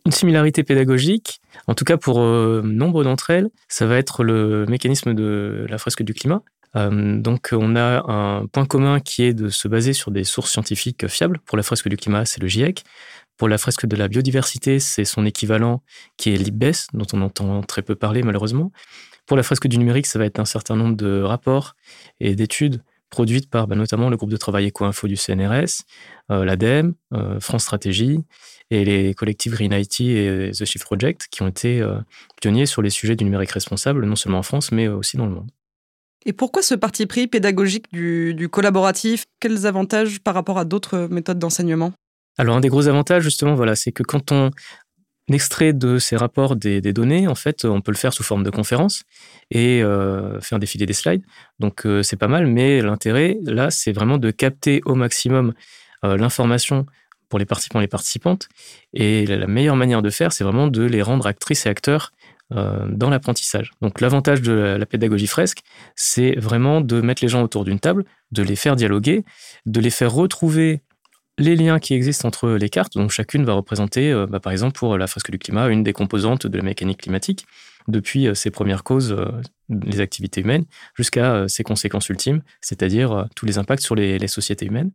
une 0.06 0.12
similarité 0.12 0.62
pédagogique, 0.62 1.42
en 1.66 1.74
tout 1.74 1.84
cas 1.84 1.98
pour 1.98 2.22
euh, 2.22 2.62
nombre 2.64 3.04
d'entre 3.04 3.28
elles, 3.28 3.50
ça 3.68 3.84
va 3.84 3.98
être 3.98 4.24
le 4.24 4.64
mécanisme 4.64 5.12
de 5.12 5.66
la 5.68 5.76
fresque 5.76 6.02
du 6.02 6.14
climat. 6.14 6.40
Euh, 6.74 7.18
donc 7.18 7.50
on 7.52 7.76
a 7.76 8.10
un 8.10 8.46
point 8.46 8.64
commun 8.64 9.00
qui 9.00 9.24
est 9.24 9.34
de 9.34 9.50
se 9.50 9.68
baser 9.68 9.92
sur 9.92 10.10
des 10.10 10.24
sources 10.24 10.52
scientifiques 10.52 11.06
fiables. 11.06 11.40
Pour 11.44 11.58
la 11.58 11.62
fresque 11.62 11.88
du 11.88 11.98
climat, 11.98 12.24
c'est 12.24 12.40
le 12.40 12.48
GIEC. 12.48 12.84
Pour 13.40 13.48
la 13.48 13.56
fresque 13.56 13.86
de 13.86 13.96
la 13.96 14.08
biodiversité, 14.08 14.80
c'est 14.80 15.06
son 15.06 15.24
équivalent 15.24 15.82
qui 16.18 16.28
est 16.28 16.36
l'IBES, 16.36 16.88
dont 16.92 17.06
on 17.14 17.22
entend 17.22 17.62
très 17.62 17.80
peu 17.80 17.94
parler 17.94 18.22
malheureusement. 18.22 18.70
Pour 19.24 19.34
la 19.34 19.42
fresque 19.42 19.66
du 19.66 19.78
numérique, 19.78 20.04
ça 20.04 20.18
va 20.18 20.26
être 20.26 20.40
un 20.40 20.44
certain 20.44 20.76
nombre 20.76 20.94
de 20.94 21.22
rapports 21.22 21.74
et 22.20 22.34
d'études 22.34 22.82
produites 23.08 23.48
par 23.48 23.66
bah, 23.66 23.76
notamment 23.76 24.10
le 24.10 24.18
groupe 24.18 24.28
de 24.28 24.36
travail 24.36 24.68
Eco-Info 24.68 25.08
du 25.08 25.16
CNRS, 25.16 25.84
euh, 26.30 26.44
l'ADEME, 26.44 26.92
euh, 27.14 27.40
France 27.40 27.62
Stratégie 27.62 28.18
et 28.70 28.84
les 28.84 29.14
collectifs 29.14 29.52
Green 29.52 29.72
IT 29.72 30.00
et 30.00 30.50
The 30.50 30.66
Shift 30.66 30.84
Project 30.84 31.28
qui 31.30 31.40
ont 31.40 31.48
été 31.48 31.80
euh, 31.80 31.96
pionniers 32.42 32.66
sur 32.66 32.82
les 32.82 32.90
sujets 32.90 33.16
du 33.16 33.24
numérique 33.24 33.52
responsable, 33.52 34.04
non 34.04 34.16
seulement 34.16 34.40
en 34.40 34.42
France, 34.42 34.70
mais 34.70 34.86
aussi 34.86 35.16
dans 35.16 35.24
le 35.24 35.32
monde. 35.32 35.50
Et 36.26 36.34
pourquoi 36.34 36.60
ce 36.60 36.74
parti 36.74 37.06
pris 37.06 37.26
pédagogique 37.26 37.90
du 37.90 38.48
collaboratif? 38.50 39.24
Quels 39.40 39.64
avantages 39.64 40.20
par 40.20 40.34
rapport 40.34 40.58
à 40.58 40.66
d'autres 40.66 41.08
méthodes 41.10 41.38
d'enseignement? 41.38 41.94
Alors, 42.40 42.56
un 42.56 42.60
des 42.60 42.70
gros 42.70 42.88
avantages, 42.88 43.22
justement, 43.22 43.54
voilà, 43.54 43.76
c'est 43.76 43.92
que 43.92 44.02
quand 44.02 44.32
on 44.32 44.50
extrait 45.30 45.74
de 45.74 45.98
ces 45.98 46.16
rapports 46.16 46.56
des, 46.56 46.80
données, 46.80 47.28
en 47.28 47.34
fait, 47.34 47.66
on 47.66 47.82
peut 47.82 47.92
le 47.92 47.98
faire 47.98 48.14
sous 48.14 48.22
forme 48.22 48.44
de 48.44 48.48
conférence 48.48 49.02
et 49.50 49.82
euh, 49.82 50.40
faire 50.40 50.58
défiler 50.58 50.86
des 50.86 50.94
slides. 50.94 51.22
Donc, 51.58 51.84
euh, 51.84 52.02
c'est 52.02 52.16
pas 52.16 52.28
mal, 52.28 52.46
mais 52.46 52.80
l'intérêt, 52.80 53.36
là, 53.42 53.70
c'est 53.70 53.92
vraiment 53.92 54.16
de 54.16 54.30
capter 54.30 54.80
au 54.86 54.94
maximum 54.94 55.52
euh, 56.02 56.16
l'information 56.16 56.86
pour 57.28 57.38
les 57.38 57.44
participants 57.44 57.80
et 57.80 57.82
les 57.82 57.88
participantes. 57.88 58.48
Et 58.94 59.26
la, 59.26 59.46
meilleure 59.46 59.76
manière 59.76 60.00
de 60.00 60.08
faire, 60.08 60.32
c'est 60.32 60.42
vraiment 60.42 60.66
de 60.66 60.82
les 60.82 61.02
rendre 61.02 61.26
actrices 61.26 61.66
et 61.66 61.68
acteurs 61.68 62.10
dans 62.52 63.10
l'apprentissage. 63.10 63.70
Donc 63.80 64.00
l'avantage 64.00 64.42
de 64.42 64.50
la, 64.50 64.84
pédagogie 64.84 65.28
fresque, 65.28 65.60
c'est 65.94 66.36
vraiment 66.36 66.80
de 66.80 67.00
mettre 67.00 67.22
les 67.22 67.28
gens 67.28 67.42
autour 67.42 67.64
d'une 67.64 67.78
table, 67.78 68.04
de 68.32 68.42
les 68.42 68.56
faire 68.56 68.74
dialoguer, 68.74 69.24
de 69.66 69.80
les 69.80 69.90
faire 69.90 70.10
retrouver 70.10 70.82
les 71.40 71.56
liens 71.56 71.78
qui 71.78 71.94
existent 71.94 72.28
entre 72.28 72.50
les 72.50 72.68
cartes. 72.68 72.92
Donc 72.94 73.10
chacune 73.10 73.44
va 73.44 73.54
représenter, 73.54 74.12
euh, 74.12 74.26
bah, 74.26 74.38
par 74.38 74.52
exemple, 74.52 74.78
pour 74.78 74.96
la 74.96 75.06
fresque 75.06 75.30
du 75.30 75.38
climat, 75.38 75.68
une 75.68 75.82
des 75.82 75.94
composantes 75.94 76.46
de 76.46 76.56
la 76.56 76.62
mécanique 76.62 77.00
climatique, 77.00 77.46
depuis 77.88 78.28
euh, 78.28 78.34
ses 78.34 78.50
premières 78.50 78.84
causes, 78.84 79.12
euh, 79.12 79.26
les 79.70 80.00
activités 80.00 80.42
humaines, 80.42 80.66
jusqu'à 80.94 81.48
ses 81.48 81.64
conséquences 81.64 82.08
ultimes, 82.10 82.42
c'est-à-dire 82.60 83.26
tous 83.34 83.46
les 83.46 83.56
impacts 83.56 83.82
sur 83.82 83.94
les 83.94 84.28
sociétés 84.28 84.66
humaines. 84.66 84.90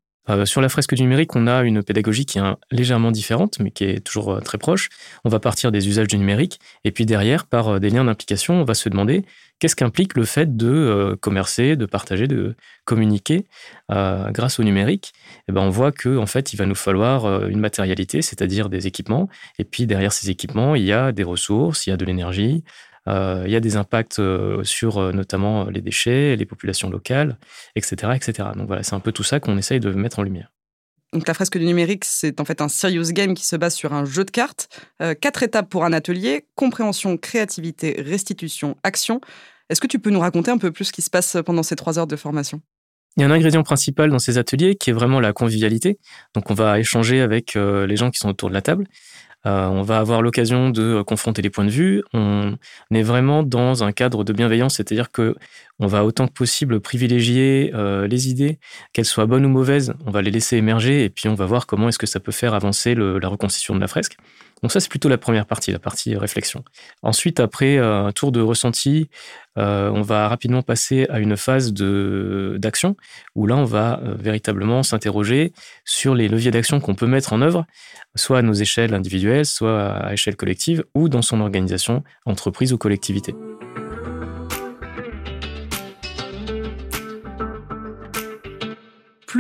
Sur 0.46 0.60
la 0.60 0.70
fresque 0.70 0.96
du 0.96 1.04
numérique, 1.04 1.36
on 1.36 1.46
a 1.48 1.62
une 1.62 1.84
pédagogie 1.84 2.26
qui 2.26 2.40
est 2.40 2.44
légèrement 2.72 3.12
différente, 3.12 3.60
mais 3.60 3.70
qui 3.70 3.84
est 3.86 4.00
toujours 4.00 4.42
très 4.44 4.58
proche. 4.58 4.90
On 5.24 5.30
va 5.30 5.40
partir 5.40 5.72
des 5.72 5.88
usages 5.88 6.08
du 6.08 6.18
numérique, 6.18 6.60
et 6.84 6.92
puis 6.92 7.06
derrière, 7.06 7.46
par 7.46 7.80
des 7.80 7.90
liens 7.90 8.04
d'implication, 8.04 8.56
on 8.60 8.64
va 8.64 8.74
se 8.74 8.90
demander 8.90 9.24
qu'est-ce 9.60 9.76
qu'implique 9.76 10.16
le 10.16 10.26
fait 10.26 10.56
de 10.58 11.18
commercer, 11.22 11.76
de 11.76 11.86
partager, 11.86 12.28
de 12.28 12.56
communiquer 12.86 13.46
grâce 13.90 14.60
au 14.60 14.64
numérique? 14.64 15.14
Eh 15.48 15.52
ben, 15.52 15.62
on 15.62 15.70
voit 15.70 15.92
que 15.92 16.18
en 16.18 16.26
fait, 16.26 16.54
il 16.54 16.58
va 16.58 16.66
nous 16.66 16.76
falloir 16.76 17.48
une 17.48 17.60
matérialité, 17.60 18.22
c'est-à-dire 18.22 18.70
des 18.70 18.88
équipements. 18.88 19.30
Et 19.60 19.64
puis 19.64 19.86
derrière 19.86 20.14
ces 20.14 20.30
équipements, 20.30 20.76
il 20.76 20.84
y 20.84 20.94
a 20.94 21.12
des 21.12 21.24
ressources, 21.24 21.88
il 21.88 21.92
y 21.92 21.94
a 21.94 21.98
de 21.98 22.06
l'énergie, 22.06 22.64
euh, 23.08 23.44
il 23.46 23.52
y 23.52 23.56
a 23.56 23.60
des 23.60 23.78
impacts 23.78 24.20
euh, 24.20 24.64
sur 24.64 24.98
euh, 24.98 25.12
notamment 25.12 25.66
les 25.66 25.82
déchets, 25.82 26.36
les 26.36 26.46
populations 26.46 26.90
locales, 26.90 27.38
etc. 27.76 28.14
etc. 28.16 28.50
Donc 28.56 28.68
voilà, 28.68 28.84
c'est 28.84 28.96
un 28.96 29.00
peu 29.00 29.12
tout 29.12 29.24
ça 29.24 29.40
qu'on 29.40 29.58
essaye 29.58 29.80
de 29.80 29.92
mettre 29.92 30.20
en 30.20 30.24
lumière. 30.24 30.55
Donc 31.14 31.28
la 31.28 31.34
fresque 31.34 31.58
du 31.58 31.66
numérique, 31.66 32.04
c'est 32.06 32.40
en 32.42 32.46
fait 32.46 32.62
un 32.62 32.68
serious 32.68 33.12
game 33.12 33.34
qui 33.34 33.46
se 33.46 33.56
base 33.56 33.74
sur 33.76 33.94
un 33.94 34.06
jeu 34.06 34.26
de 34.26 34.32
cartes. 34.32 34.68
quatre 35.22 35.44
étapes 35.44 35.70
pour 35.70 35.86
un 35.86 35.94
atelier 35.94 36.46
compréhension, 36.56 37.18
créativité, 37.18 37.96
restitution, 38.00 38.76
action. 38.84 39.22
Est-ce 39.70 39.80
que 39.80 39.88
tu 39.88 40.00
peux 40.00 40.10
nous 40.10 40.20
raconter 40.20 40.52
un 40.52 40.58
peu 40.58 40.72
plus 40.72 40.86
ce 40.86 40.92
qui 40.92 41.02
se 41.02 41.10
passe 41.10 41.38
pendant 41.46 41.64
ces 41.64 41.76
trois 41.76 41.98
heures 41.98 42.08
de 42.08 42.16
formation? 42.16 42.62
Il 43.18 43.22
y 43.22 43.24
a 43.24 43.28
un 43.28 43.32
ingrédient 43.32 43.64
principal 43.64 44.10
dans 44.10 44.20
ces 44.20 44.38
ateliers 44.38 44.76
qui 44.76 44.90
est 44.90 44.94
vraiment 44.94 45.22
la 45.22 45.32
convivialité. 45.32 46.00
Donc 46.34 46.52
on 46.52 46.54
va 46.54 46.80
échanger 46.80 47.22
avec 47.22 47.56
les 47.56 47.96
gens 47.96 48.12
qui 48.12 48.20
sont 48.20 48.30
autour 48.30 48.50
de 48.50 48.54
la 48.54 48.62
table. 48.62 48.86
Euh, 49.46 49.68
on 49.68 49.84
va 49.84 50.00
avoir 50.00 50.22
l'occasion 50.22 50.70
de 50.70 50.82
euh, 50.82 51.04
confronter 51.04 51.42
les 51.42 51.50
points 51.50 51.66
de 51.66 51.70
vue. 51.70 52.04
On 52.14 52.58
est 52.92 53.04
vraiment 53.04 53.44
dans 53.44 53.84
un 53.84 53.92
cadre 53.92 54.24
de 54.24 54.34
bienveillance, 54.34 54.76
c'est-à-dire 54.76 55.12
que 55.12 55.36
on 55.80 55.88
va 55.88 56.06
autant 56.06 56.28
que 56.28 56.34
possible 56.34 56.80
privilégier 56.80 57.72
euh, 57.74 58.08
les 58.08 58.30
idées, 58.30 58.60
qu'elles 58.94 59.06
soient 59.06 59.26
bonnes 59.26 59.46
ou 59.46 59.50
mauvaises. 59.50 59.94
On 60.06 60.12
va 60.12 60.22
les 60.22 60.32
laisser 60.32 60.58
émerger 60.58 61.04
et 61.04 61.10
puis 61.10 61.28
on 61.30 61.36
va 61.36 61.46
voir 61.46 61.68
comment 61.68 61.90
est-ce 61.90 62.00
que 62.00 62.08
ça 62.08 62.20
peut 62.20 62.32
faire 62.32 62.54
avancer 62.54 62.96
la 62.96 63.28
reconstitution 63.28 63.76
de 63.76 63.82
la 63.82 63.88
fresque. 63.88 64.18
Donc 64.66 64.72
ça, 64.72 64.80
c'est 64.80 64.90
plutôt 64.90 65.10
la 65.10 65.20
première 65.20 65.46
partie, 65.46 65.72
la 65.72 65.78
partie 65.78 66.16
réflexion. 66.16 66.64
Ensuite, 67.04 67.40
après 67.40 67.78
un 67.78 68.12
tour 68.12 68.32
de 68.32 68.42
ressenti, 68.42 69.12
on 69.58 70.02
va 70.02 70.28
rapidement 70.28 70.64
passer 70.64 71.06
à 71.12 71.20
une 71.20 71.38
phase 71.38 71.72
d'action 71.72 72.98
où 73.36 73.46
là, 73.46 73.58
on 73.58 73.64
va 73.64 74.02
véritablement 74.04 74.82
s'interroger 74.82 75.54
sur 75.84 76.16
les 76.16 76.28
leviers 76.28 76.50
d'action 76.50 76.80
qu'on 76.80 76.96
peut 76.96 77.06
mettre 77.06 77.32
en 77.34 77.44
œuvre 77.44 77.68
soit 78.16 78.40
à 78.40 78.42
nos 78.42 78.54
échelles 78.54 78.96
individuelles, 78.96 79.46
soit 79.46 79.92
à 79.92 80.14
échelle 80.14 80.36
collective, 80.36 80.84
ou 80.96 81.10
dans 81.10 81.22
son 81.22 81.42
organisation, 81.42 82.04
entreprise 82.26 82.74
ou 82.74 82.80
collectivité. 82.80 83.36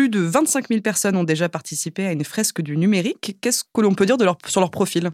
Plus 0.05 0.11
de 0.11 0.19
25 0.19 0.67
000 0.67 0.81
personnes 0.81 1.15
ont 1.17 1.23
déjà 1.23 1.49
participé 1.49 2.05
à 2.05 2.11
une 2.11 2.23
fresque 2.23 2.61
du 2.61 2.77
numérique. 2.77 3.37
Qu'est-ce 3.41 3.63
que 3.63 3.81
l'on 3.81 3.95
peut 3.95 4.05
dire 4.05 4.17
sur 4.45 4.61
leur 4.61 4.69
profil? 4.69 5.09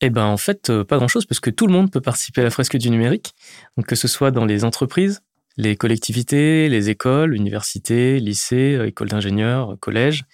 Eh 0.00 0.08
ben 0.08 0.24
en 0.24 0.38
fait, 0.38 0.70
euh, 0.70 0.84
pas 0.84 0.96
grand-chose, 0.96 1.26
parce 1.26 1.38
que 1.38 1.50
tout 1.50 1.66
le 1.66 1.74
monde 1.74 1.90
peut 1.90 2.00
participer 2.00 2.40
à 2.40 2.44
la 2.44 2.50
fresque 2.50 2.78
du 2.78 2.88
numérique. 2.88 3.34
Que 3.86 3.94
ce 3.94 4.08
soit 4.08 4.30
dans 4.30 4.46
les 4.46 4.64
entreprises, 4.64 5.20
les 5.58 5.76
collectivités, 5.76 6.70
les 6.70 6.88
écoles, 6.88 7.34
universités, 7.34 8.20
lycées, 8.20 8.74
euh, 8.74 8.86
écoles 8.86 9.10
d'ingénieurs, 9.10 9.76
collèges, 9.80 10.24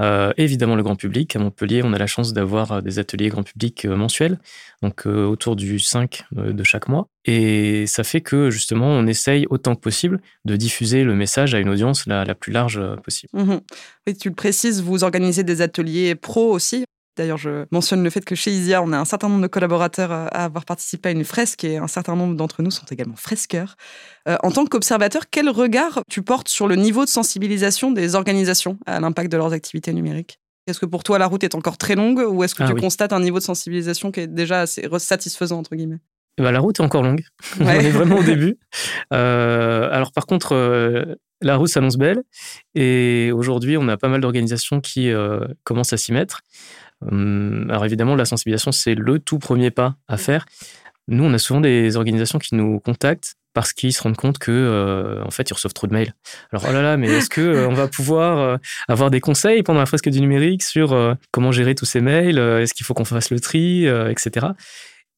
euh, 0.00 0.32
évidemment, 0.36 0.76
le 0.76 0.82
grand 0.82 0.96
public. 0.96 1.34
À 1.36 1.38
Montpellier, 1.38 1.82
on 1.84 1.92
a 1.92 1.98
la 1.98 2.06
chance 2.06 2.32
d'avoir 2.32 2.72
euh, 2.72 2.80
des 2.80 2.98
ateliers 2.98 3.28
grand 3.28 3.42
public 3.42 3.84
euh, 3.84 3.96
mensuels, 3.96 4.38
donc 4.82 5.06
autour 5.06 5.56
du 5.56 5.78
5 5.78 6.24
de 6.32 6.64
chaque 6.64 6.88
mois. 6.88 7.08
Et 7.24 7.86
ça 7.86 8.04
fait 8.04 8.20
que, 8.20 8.50
justement, 8.50 8.88
on 8.88 9.06
essaye 9.06 9.46
autant 9.50 9.74
que 9.74 9.80
possible 9.80 10.20
de 10.44 10.56
diffuser 10.56 11.02
le 11.02 11.14
message 11.14 11.54
à 11.54 11.60
une 11.60 11.68
audience 11.68 12.06
la, 12.06 12.34
plus 12.34 12.52
large 12.52 12.80
possible. 13.02 13.30
Mmh 13.32 13.58
tu 14.20 14.28
le 14.28 14.36
précises, 14.36 14.82
vous 14.82 15.02
organisez 15.02 15.42
des 15.42 15.62
ateliers 15.62 16.14
pro 16.14 16.52
aussi 16.52 16.84
D'ailleurs, 17.16 17.38
je 17.38 17.64
mentionne 17.70 18.02
le 18.04 18.10
fait 18.10 18.24
que 18.24 18.34
chez 18.34 18.50
Isia, 18.50 18.82
on 18.82 18.92
a 18.92 18.98
un 18.98 19.06
certain 19.06 19.28
nombre 19.28 19.40
de 19.40 19.46
collaborateurs 19.46 20.12
à 20.12 20.26
avoir 20.26 20.66
participé 20.66 21.08
à 21.08 21.12
une 21.12 21.24
fresque 21.24 21.64
et 21.64 21.78
un 21.78 21.86
certain 21.86 22.14
nombre 22.14 22.36
d'entre 22.36 22.62
nous 22.62 22.70
sont 22.70 22.84
également 22.90 23.16
fresqueurs. 23.16 23.76
Euh, 24.28 24.36
en 24.42 24.50
tant 24.50 24.66
qu'observateur, 24.66 25.22
quel 25.30 25.48
regard 25.48 26.00
tu 26.10 26.22
portes 26.22 26.48
sur 26.48 26.68
le 26.68 26.76
niveau 26.76 27.04
de 27.04 27.10
sensibilisation 27.10 27.90
des 27.90 28.14
organisations 28.14 28.78
à 28.84 29.00
l'impact 29.00 29.32
de 29.32 29.38
leurs 29.38 29.54
activités 29.54 29.94
numériques? 29.94 30.38
Est-ce 30.66 30.78
que 30.78 30.86
pour 30.86 31.04
toi, 31.04 31.18
la 31.18 31.26
route 31.26 31.42
est 31.42 31.54
encore 31.54 31.78
très 31.78 31.94
longue 31.94 32.18
ou 32.28 32.44
est-ce 32.44 32.54
que 32.54 32.64
ah 32.64 32.66
tu 32.66 32.74
constates 32.74 33.14
un 33.14 33.20
niveau 33.20 33.38
de 33.38 33.44
sensibilisation 33.44 34.10
qui 34.10 34.20
est 34.20 34.26
déjà 34.26 34.62
assez 34.62 34.86
satisfaisant, 34.98 35.58
entre 35.58 35.74
guillemets? 35.74 36.00
Eh 36.38 36.42
ben, 36.42 36.50
la 36.50 36.60
route 36.60 36.80
est 36.80 36.82
encore 36.82 37.02
longue. 37.02 37.22
on 37.60 37.66
est 37.66 37.90
vraiment 37.90 38.18
au 38.18 38.22
début. 38.22 38.58
Euh, 39.14 39.88
alors 39.90 40.12
par 40.12 40.26
contre, 40.26 40.52
euh, 40.52 41.14
La 41.40 41.56
route 41.56 41.68
s'annonce 41.68 41.96
belle 41.96 42.22
et 42.74 43.30
aujourd'hui, 43.32 43.78
on 43.78 43.88
a 43.88 43.96
pas 43.96 44.08
mal 44.08 44.20
d'organisations 44.20 44.80
qui 44.80 45.10
commencent 45.64 45.92
à 45.94 45.96
s'y 45.96 46.12
mettre. 46.12 46.42
Hum, 47.04 47.66
alors 47.70 47.84
évidemment, 47.84 48.14
la 48.14 48.24
sensibilisation, 48.24 48.72
c'est 48.72 48.94
le 48.94 49.18
tout 49.18 49.38
premier 49.38 49.70
pas 49.70 49.96
à 50.08 50.16
faire. 50.16 50.46
Nous, 51.08 51.22
on 51.22 51.32
a 51.32 51.38
souvent 51.38 51.60
des 51.60 51.96
organisations 51.96 52.38
qui 52.38 52.54
nous 52.54 52.80
contactent 52.80 53.36
parce 53.56 53.72
qu'ils 53.72 53.94
se 53.94 54.02
rendent 54.02 54.18
compte 54.18 54.36
que 54.36 54.50
euh, 54.50 55.24
en 55.24 55.30
fait 55.30 55.48
ils 55.48 55.54
reçoivent 55.54 55.72
trop 55.72 55.86
de 55.86 55.92
mails. 55.94 56.12
Alors 56.52 56.66
oh 56.68 56.72
là 56.74 56.82
là, 56.82 56.98
mais 56.98 57.08
est-ce 57.08 57.30
que 57.30 57.40
euh, 57.40 57.68
on 57.68 57.72
va 57.72 57.88
pouvoir 57.88 58.38
euh, 58.38 58.56
avoir 58.86 59.10
des 59.10 59.20
conseils 59.20 59.62
pendant 59.62 59.80
la 59.80 59.86
fresque 59.86 60.10
du 60.10 60.20
numérique 60.20 60.62
sur 60.62 61.16
comment 61.30 61.52
gérer 61.52 61.74
tous 61.74 61.86
ces 61.86 62.02
mails 62.02 62.38
Est-ce 62.38 62.74
qu'il 62.74 62.84
faut 62.84 62.92
qu'on 62.92 63.06
fasse 63.06 63.30
le 63.30 63.40
tri, 63.40 63.86
etc. 63.86 64.48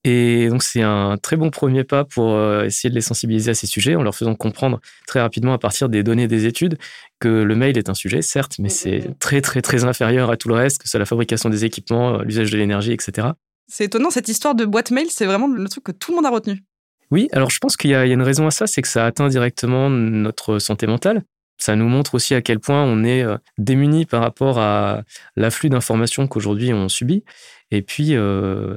Et 0.04 0.48
donc 0.48 0.62
c'est 0.62 0.82
un 0.82 1.16
très 1.16 1.36
bon 1.36 1.50
premier 1.50 1.84
pas 1.84 2.04
pour 2.04 2.40
essayer 2.62 2.88
de 2.88 2.94
les 2.94 3.00
sensibiliser 3.00 3.50
à 3.50 3.54
ces 3.54 3.66
sujets 3.66 3.96
en 3.96 4.02
leur 4.02 4.14
faisant 4.14 4.34
comprendre 4.36 4.80
très 5.06 5.20
rapidement 5.20 5.52
à 5.52 5.58
partir 5.58 5.88
des 5.88 6.02
données 6.02 6.28
des 6.28 6.46
études 6.46 6.78
que 7.18 7.28
le 7.28 7.54
mail 7.56 7.76
est 7.76 7.90
un 7.90 7.94
sujet, 7.94 8.22
certes, 8.22 8.56
mais 8.60 8.68
c'est 8.68 9.18
très 9.18 9.40
très 9.40 9.60
très 9.60 9.84
inférieur 9.84 10.30
à 10.30 10.36
tout 10.36 10.48
le 10.48 10.54
reste, 10.54 10.78
que 10.78 10.84
ce 10.84 10.92
soit 10.92 11.00
la 11.00 11.06
fabrication 11.06 11.50
des 11.50 11.64
équipements, 11.64 12.18
l'usage 12.22 12.50
de 12.50 12.56
l'énergie, 12.56 12.92
etc. 12.92 13.28
C'est 13.66 13.84
étonnant, 13.84 14.10
cette 14.10 14.28
histoire 14.28 14.54
de 14.54 14.64
boîte 14.64 14.90
mail, 14.92 15.08
c'est 15.10 15.26
vraiment 15.26 15.48
le 15.48 15.68
truc 15.68 15.84
que 15.84 15.92
tout 15.92 16.12
le 16.12 16.16
monde 16.16 16.26
a 16.26 16.30
retenu. 16.30 16.62
Oui, 17.10 17.28
alors 17.32 17.50
je 17.50 17.58
pense 17.58 17.76
qu'il 17.76 17.90
y, 17.90 17.94
a 17.94 18.04
une 18.04 18.22
raison 18.22 18.46
à 18.46 18.50
ça, 18.50 18.66
c'est 18.66 18.82
que 18.82 18.88
ça 18.88 19.06
atteint 19.06 19.28
directement 19.28 19.88
notre 19.88 20.58
santé 20.58 20.86
mentale. 20.86 21.22
Ça 21.56 21.74
nous 21.74 21.88
montre 21.88 22.14
aussi 22.14 22.34
à 22.34 22.42
quel 22.42 22.60
point 22.60 22.84
on 22.84 23.02
est 23.02 23.22
euh, 23.22 23.36
démuni 23.56 24.06
par 24.06 24.22
rapport 24.22 24.58
à 24.58 25.02
l'afflux 25.36 25.70
d'informations 25.70 26.28
qu'aujourd'hui 26.28 26.72
on 26.72 26.88
subit. 26.88 27.24
Et 27.70 27.82
puis, 27.82 28.14
euh, 28.14 28.76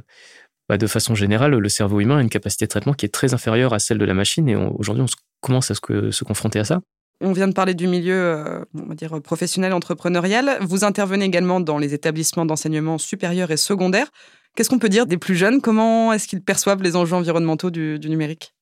bah, 0.69 0.77
de 0.77 0.87
façon 0.87 1.15
générale, 1.15 1.51
le 1.51 1.69
cerveau 1.69 1.99
humain 1.99 2.17
a 2.17 2.21
une 2.21 2.29
capacité 2.29 2.65
de 2.65 2.69
traitement 2.69 2.93
qui 2.93 3.05
est 3.05 3.09
très 3.09 3.33
inférieure 3.33 3.73
à 3.73 3.79
celle 3.79 3.97
de 3.97 4.05
la 4.05 4.13
machine. 4.13 4.47
Et 4.47 4.55
aujourd'hui, 4.55 5.03
on 5.03 5.07
commence 5.41 5.71
à 5.71 5.75
se, 5.75 6.23
confronter 6.23 6.59
à 6.59 6.65
ça. 6.65 6.81
On 7.19 7.33
vient 7.33 7.47
de 7.47 7.53
parler 7.53 7.75
du 7.75 7.87
milieu, 7.87 8.15
euh, 8.15 8.65
on 8.73 8.87
va 8.87 8.95
dire 8.95 9.21
professionnel, 9.21 9.73
entrepreneurial. 9.73 10.57
Vous 10.61 10.83
intervenez 10.83 11.25
également 11.25 11.59
dans 11.59 11.77
les 11.77 11.93
établissements 11.93 12.45
d'enseignement 12.45 12.97
supérieur 12.97 13.51
et 13.51 13.57
secondaire. 13.57 14.07
Qu'est-ce 14.55 14.69
qu'on 14.69 14.79
peut 14.79 14.89
dire 14.89 15.05
des 15.05 15.17
plus 15.17 15.35
jeunes? 15.35 15.61
Comment 15.61 16.11
est-ce 16.13 16.27
qu'ils 16.27 16.41
perçoivent 16.41 16.81
les 16.81 16.95
enjeux 16.95 17.15
environnementaux 17.15 17.69
du, 17.69 17.99
numérique? 18.03 18.53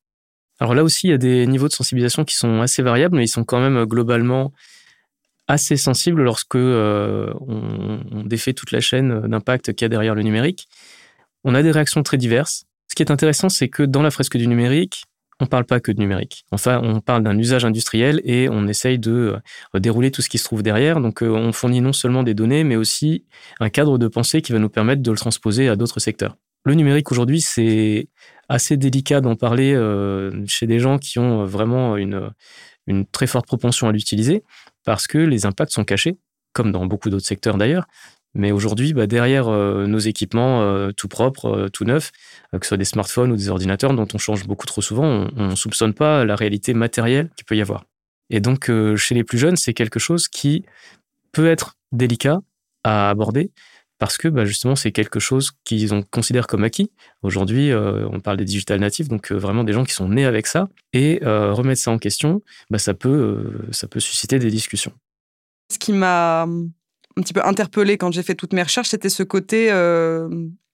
Alors 0.59 0.75
là 0.75 0.83
aussi, 0.83 1.07
il 1.07 1.11
y 1.11 1.13
a 1.13 1.17
des 1.17 1.47
niveaux 1.47 1.67
de 1.67 1.73
sensibilisation 1.73 2.25
qui 2.25 2.35
sont 2.35 2.61
assez 2.61 2.81
variables, 2.81 3.15
mais 3.15 3.23
ils 3.23 3.29
sont 3.29 3.43
quand 3.43 3.59
même 3.59 3.77
euh, 3.77 3.85
globalement 3.85 4.51
assez 5.47 5.77
sensibles 5.77 6.21
lorsque 6.21 6.55
euh, 6.55 7.33
on, 7.41 8.23
défait 8.23 8.53
toute 8.53 8.71
la 8.71 8.81
chaîne 8.81 9.27
d'impact 9.27 9.73
qu'il 9.73 9.83
y 9.83 9.87
a 9.87 9.89
derrière 9.89 10.13
le 10.13 10.21
numérique. 10.21 10.67
On 11.43 11.55
a 11.55 11.63
des 11.63 11.71
réactions 11.71 12.03
très 12.03 12.17
diverses. 12.17 12.65
Ce 12.89 12.95
qui 12.95 13.03
est 13.03 13.11
intéressant, 13.11 13.49
c'est 13.49 13.69
que 13.69 13.83
dans 13.83 14.01
la 14.01 14.11
fresque 14.11 14.37
du 14.37 14.47
numérique, 14.47 15.03
on 15.39 15.45
ne 15.45 15.49
parle 15.49 15.65
pas 15.65 15.79
que 15.79 15.91
de 15.91 15.99
numérique. 15.99 16.45
Enfin, 16.51 16.81
on 16.83 16.99
parle 16.99 17.23
d'un 17.23 17.37
usage 17.37 17.63
industriel 17.63 18.19
et 18.25 18.49
on 18.49 18.67
essaye 18.67 18.99
de 18.99 19.39
euh, 19.75 19.79
dérouler 19.79 20.11
tout 20.11 20.21
ce 20.21 20.27
qui 20.27 20.37
se 20.37 20.43
trouve 20.43 20.63
derrière. 20.63 20.99
Donc, 20.99 21.23
euh, 21.23 21.29
on 21.29 21.53
fournit 21.53 21.79
non 21.79 21.93
seulement 21.93 22.23
des 22.23 22.33
données, 22.33 22.65
mais 22.65 22.75
aussi 22.75 23.25
un 23.61 23.69
cadre 23.69 23.97
de 23.97 24.07
pensée 24.07 24.41
qui 24.41 24.51
va 24.51 24.59
nous 24.59 24.69
permettre 24.69 25.01
de 25.01 25.11
le 25.11 25.17
transposer 25.17 25.69
à 25.69 25.77
d'autres 25.77 26.01
secteurs. 26.01 26.35
Le 26.65 26.73
numérique 26.73 27.09
aujourd'hui, 27.11 27.39
c'est 27.39 28.09
assez 28.49 28.75
délicat 28.75 29.21
d'en 29.21 29.37
parler 29.37 29.73
euh, 29.73 30.43
chez 30.45 30.67
des 30.67 30.79
gens 30.79 30.97
qui 30.97 31.19
ont 31.19 31.45
vraiment 31.45 31.95
une, 31.95 32.31
une 32.87 33.05
très 33.05 33.27
forte 33.27 33.45
propension 33.45 33.87
à 33.87 33.93
l'utiliser 33.93 34.43
parce 34.83 35.07
que 35.07 35.17
les 35.17 35.45
impacts 35.45 35.71
sont 35.71 35.85
cachés, 35.85 36.17
comme 36.51 36.73
dans 36.73 36.85
beaucoup 36.85 37.09
d'autres 37.09 37.25
secteurs 37.25 37.57
d'ailleurs. 37.57 37.85
Mais 38.35 38.51
aujourd'hui, 38.51 38.93
bah, 38.93 39.07
derrière 39.07 39.47
euh, 39.47 39.87
nos 39.87 39.97
équipements 39.97 40.61
euh, 40.61 40.91
tout 40.91 41.07
propres, 41.07 41.45
euh, 41.47 41.69
tout 41.69 41.83
neufs, 41.83 42.11
que 42.51 42.59
ce 42.61 42.69
soit 42.69 42.77
des 42.77 42.85
smartphones 42.85 43.31
ou 43.31 43.35
des 43.35 43.49
ordinateurs 43.49 43.93
dont 43.93 44.07
on 44.13 44.17
change 44.17 44.45
beaucoup 44.45 44.67
trop 44.67 44.81
souvent, 44.81 45.27
on 45.35 45.49
ne 45.49 45.55
soupçonne 45.55 45.93
pas 45.93 46.25
la 46.25 46.35
réalité 46.35 46.73
matérielle 46.73 47.29
qu'il 47.35 47.45
peut 47.45 47.55
y 47.55 47.61
avoir. 47.61 47.85
Et 48.29 48.39
donc, 48.39 48.71
chez 48.95 49.15
les 49.15 49.23
plus 49.23 49.39
jeunes, 49.39 49.55
c'est 49.55 49.73
quelque 49.73 49.99
chose 49.99 50.27
qui 50.27 50.63
peut 51.31 51.47
être 51.47 51.77
délicat 51.91 52.41
à 52.83 53.09
aborder 53.09 53.51
parce 53.97 54.17
que 54.17 54.27
bah, 54.27 54.45
justement, 54.45 54.75
c'est 54.75 54.91
quelque 54.91 55.19
chose 55.19 55.51
qu'ils 55.63 55.89
considèrent 56.11 56.47
comme 56.47 56.63
acquis. 56.63 56.91
Aujourd'hui, 57.23 57.71
on 57.73 58.19
parle 58.19 58.37
des 58.37 58.45
digital 58.45 58.79
natifs, 58.79 59.07
donc 59.07 59.31
vraiment 59.31 59.63
des 59.63 59.73
gens 59.73 59.83
qui 59.83 59.93
sont 59.93 60.09
nés 60.09 60.25
avec 60.25 60.45
ça. 60.45 60.69
Et 60.93 61.19
remettre 61.23 61.81
ça 61.81 61.91
en 61.91 61.97
question, 61.97 62.41
bah, 62.69 62.77
ça, 62.77 62.93
peut, 62.93 63.61
ça 63.71 63.87
peut 63.87 63.99
susciter 63.99 64.37
des 64.37 64.51
discussions. 64.51 64.93
Ce 65.71 65.79
qui 65.79 65.91
m'a 65.91 66.47
un 67.17 67.21
petit 67.21 67.33
peu 67.33 67.43
interpellé 67.43 67.97
quand 67.97 68.11
j'ai 68.11 68.23
fait 68.23 68.35
toutes 68.35 68.53
mes 68.53 68.63
recherches, 68.63 68.89
c'était 68.89 69.09
ce 69.09 69.23
côté 69.23 69.71
euh, 69.71 70.29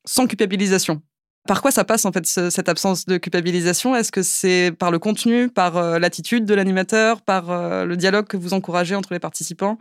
sans 0.05 0.27
culpabilisation. 0.27 1.01
Par 1.47 1.61
quoi 1.61 1.69
ça 1.69 1.83
passe 1.83 2.05
en 2.05 2.11
fait 2.11 2.25
cette 2.25 2.69
absence 2.69 3.05
de 3.05 3.17
culpabilisation? 3.17 3.95
Est-ce 3.95 4.11
que 4.11 4.23
c'est 4.23 4.71
par 4.71 4.89
le 4.89 4.97
contenu, 4.97 5.47
par 5.47 5.77
euh, 5.77 5.99
l'attitude 5.99 6.45
de 6.45 6.53
l'animateur, 6.55 7.21
par 7.21 7.51
euh, 7.51 7.85
le 7.85 7.95
dialogue 7.97 8.25
que 8.25 8.37
vous 8.37 8.53
encouragez 8.53 8.95
entre 8.95 9.13
les 9.13 9.19
participants? 9.19 9.77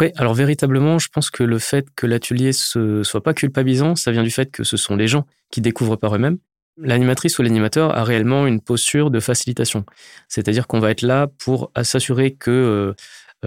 Oui, 0.00 0.10
alors 0.16 0.34
véritablement, 0.34 0.98
je 0.98 1.08
pense 1.08 1.30
que 1.30 1.42
le 1.42 1.58
fait 1.58 1.86
que 1.94 2.06
l'atelier 2.06 2.50
ne 2.74 3.02
soit 3.02 3.22
pas 3.22 3.34
culpabilisant, 3.34 3.94
ça 3.94 4.10
vient 4.10 4.22
du 4.22 4.30
fait 4.30 4.50
que 4.50 4.64
ce 4.64 4.76
sont 4.76 4.96
les 4.96 5.08
gens 5.08 5.26
qui 5.50 5.60
découvrent 5.60 5.96
par 5.96 6.14
eux-mêmes. 6.14 6.38
L'animatrice 6.78 7.38
ou 7.38 7.42
l'animateur 7.42 7.96
a 7.96 8.04
réellement 8.04 8.46
une 8.46 8.60
posture 8.60 9.10
de 9.10 9.20
facilitation. 9.20 9.86
C'est-à-dire 10.28 10.66
qu'on 10.66 10.80
va 10.80 10.90
être 10.90 11.00
là 11.00 11.28
pour 11.38 11.72
s'assurer 11.82 12.32
que 12.32 12.94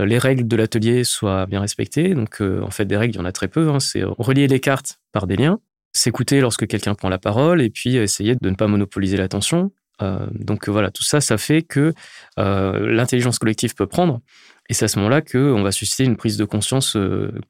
les 0.06 0.18
règles 0.18 0.48
de 0.48 0.56
l'atelier 0.56 1.04
soient 1.04 1.46
bien 1.46 1.62
respectées. 1.62 2.14
Donc, 2.14 2.42
euh, 2.42 2.62
en 2.62 2.72
fait, 2.72 2.86
des 2.86 2.98
règles, 2.98 3.16
il 3.16 3.18
y 3.18 3.22
en 3.22 3.26
a 3.26 3.32
très 3.32 3.48
peu. 3.48 3.70
Hein. 3.70 3.80
C'est 3.80 4.04
relier 4.04 4.48
les 4.48 4.60
cartes 4.60 5.00
par 5.12 5.28
des 5.28 5.36
liens, 5.36 5.60
s'écouter 5.94 6.42
lorsque 6.42 6.68
quelqu'un 6.68 6.96
prend 6.96 7.10
la 7.10 7.18
parole 7.18 7.62
et 7.62 7.70
puis 7.70 7.96
essayer 7.98 8.36
de 8.36 8.50
ne 8.50 8.56
pas 8.56 8.68
monopoliser 8.68 9.18
l'attention. 9.18 9.72
Euh, 10.02 10.28
donc 10.32 10.70
voilà, 10.70 10.92
tout 10.92 11.04
ça, 11.04 11.20
ça 11.22 11.38
fait 11.38 11.62
que 11.62 11.94
l'intelligence 12.38 13.40
collective 13.40 13.76
peut 13.76 13.88
prendre. 13.88 14.22
Et 14.70 14.74
c'est 14.74 14.86
à 14.86 14.88
ce 14.88 15.00
moment-là 15.00 15.22
qu'on 15.22 15.64
va 15.64 15.72
susciter 15.72 16.04
une 16.04 16.16
prise 16.16 16.38
de 16.38 16.46
conscience 16.46 16.96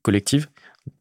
collective 0.02 0.48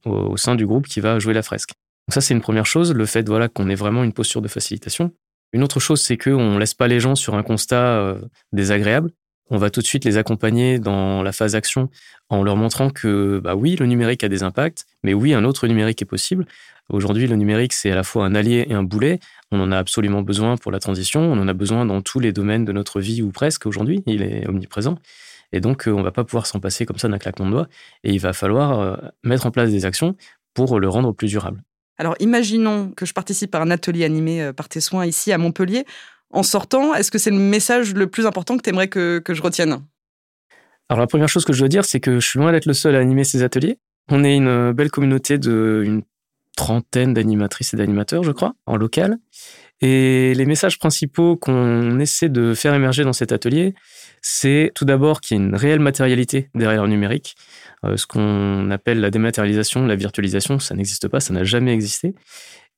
au, 0.05 0.37
sein 0.37 0.57
du 0.57 0.67
groupe 0.67 0.89
qui 0.89 1.01
va 1.01 1.19
jouer 1.19 1.33
la 1.33 1.43
fresque. 1.43 1.71
Donc 2.09 2.15
ça, 2.15 2.21
c'est 2.21 2.35
une 2.35 2.41
première 2.41 2.67
chose, 2.67 2.93
le 2.93 3.07
fait 3.07 3.27
voilà, 3.29 3.49
qu'on 3.49 3.69
ait 3.69 3.77
vraiment 3.77 4.03
une 4.03 4.13
posture 4.13 4.43
de 4.43 4.49
facilitation. 4.49 5.13
Une 5.53 5.63
autre 5.63 5.79
chose, 5.79 6.01
c'est 6.01 6.19
qu'on 6.19 6.55
ne 6.55 6.59
laisse 6.59 6.75
pas 6.75 6.89
les 6.89 6.99
gens 6.99 7.15
sur 7.15 7.37
un 7.37 7.43
constat 7.45 8.17
désagréable 8.53 9.13
on 9.51 9.59
va 9.59 9.71
tout 9.71 9.81
de 9.81 9.87
suite 9.87 10.05
les 10.05 10.17
accompagner 10.17 10.79
dans 10.79 11.23
la 11.23 11.33
phase 11.33 11.55
action 11.55 11.89
en 12.29 12.43
leur 12.43 12.57
montrant 12.57 12.91
que, 12.91 13.41
bah 13.43 13.55
oui, 13.55 13.77
le 13.77 13.87
numérique 13.87 14.25
a 14.25 14.29
des 14.29 14.43
impacts, 14.43 14.87
mais 15.03 15.15
oui, 15.15 15.33
un 15.35 15.45
autre 15.45 15.67
numérique 15.67 16.03
est 16.03 16.07
possible. 16.07 16.47
Aujourd'hui, 16.91 17.27
le 17.27 17.37
numérique, 17.37 17.75
c'est 17.75 17.91
à 17.91 17.95
la 17.95 18.03
fois 18.03 18.25
un 18.25 18.35
allié 18.35 18.67
et 18.69 18.75
un 18.75 18.83
boulet. 18.83 19.21
On 19.53 19.61
en 19.61 19.73
a 19.73 19.79
absolument 19.79 20.23
besoin 20.23 20.57
pour 20.57 20.73
la 20.73 20.79
transition. 20.79 21.21
On 21.21 21.39
en 21.39 21.47
a 21.47 21.53
besoin 21.53 21.85
dans 21.85 22.01
tous 22.01 22.19
les 22.19 22.33
domaines 22.33 22.65
de 22.65 22.73
notre 22.73 23.01
vie 23.01 23.21
ou 23.21 23.31
presque 23.31 23.67
aujourd'hui. 23.67 24.03
Il 24.07 24.23
est 24.23 24.49
omniprésent. 24.49 24.97
Et 25.53 25.61
donc, 25.61 25.87
euh, 25.87 25.93
on 25.93 26.03
va 26.03 26.13
pas 26.13 26.25
pouvoir 26.25 26.47
s'en 26.47 26.61
passer 26.61 26.87
comme 26.87 26.99
ça 26.99 27.09
d'un 27.09 27.19
claquement 27.19 27.47
de 27.47 27.51
doigts. 27.51 27.69
Et 28.05 28.13
il 28.13 28.21
va 28.21 28.33
falloir 28.33 28.81
euh, 28.81 28.97
mettre 29.23 29.47
en 29.47 29.51
place 29.51 29.71
des 29.71 29.85
actions 29.85 30.17
pour 30.55 30.81
le 30.81 30.89
rendre 30.89 31.13
plus 31.13 31.29
durable. 31.29 31.63
Alors, 31.99 32.15
imaginons 32.21 32.91
que 32.91 33.05
je 33.05 33.13
participe 33.13 33.55
à 33.55 33.61
un 33.61 33.71
atelier 33.71 34.05
animé 34.05 34.43
euh, 34.43 34.53
par 34.53 34.69
tes 34.69 34.81
soins 34.81 35.05
ici 35.05 35.33
à 35.33 35.39
Montpellier 35.39 35.85
en 36.31 36.43
sortant 36.43 36.95
Est-ce 36.95 37.11
que 37.11 37.19
c'est 37.19 37.31
le 37.31 37.39
message 37.39 37.95
le 37.95 38.07
plus 38.07 38.27
important 38.27 38.57
que 38.57 38.63
tu 38.63 38.71
aimerais 38.71 38.89
que, 38.89 39.23
je 39.29 39.43
retienne? 39.43 39.83
Alors 40.89 41.01
la 41.01 41.07
première 41.07 41.29
chose 41.29 41.45
que 41.45 41.53
je 41.53 41.59
dois 41.59 41.69
dire, 41.69 41.85
c'est 41.85 42.01
que 42.01 42.21
je 42.21 42.27
suis 42.27 42.39
loin 42.39 42.53
d'être 42.53 42.67
le 42.67 42.75
seul 42.75 42.95
à 42.97 42.99
animer 42.99 43.25
ces 43.25 43.43
ateliers. 43.43 43.79
On 44.11 44.25
est 44.25 44.37
une 44.37 44.73
belle 44.73 44.91
communauté 44.91 45.39
d'une 45.39 46.03
trentaine 46.57 47.15
d'animatrices 47.15 47.75
et 47.75 47.77
d'animateurs, 47.77 48.25
je 48.25 48.33
crois, 48.33 48.55
en 48.67 48.77
local. 48.77 49.19
Et 49.81 50.35
les 50.35 50.45
messages 50.45 50.79
principaux 50.79 51.37
qu'on 51.37 52.01
essaie 52.01 52.29
de 52.29 52.53
faire 52.53 52.75
émerger 52.75 53.05
dans 53.05 53.13
cet 53.13 53.31
atelier, 53.31 53.75
c'est 54.23 54.73
tout 54.75 54.85
d'abord 54.85 55.21
qu'il 55.21 55.37
y 55.37 55.41
a 55.41 55.45
une 55.45 55.55
réelle 55.55 55.79
matérialité 55.79 56.51
derrière 56.55 56.83
le 56.83 56.89
numérique. 56.89 57.37
Euh, 57.85 57.97
ce 57.97 58.07
qu'on 58.07 58.71
appelle 58.71 59.01
la 59.01 59.11
dématérialisation, 59.11 59.87
la 59.87 59.95
virtualisation, 59.95 60.59
ça 60.59 60.75
n'existe 60.75 61.07
pas, 61.07 61.21
ça 61.21 61.33
n'a 61.33 61.45
jamais 61.45 61.73
existé. 61.73 62.15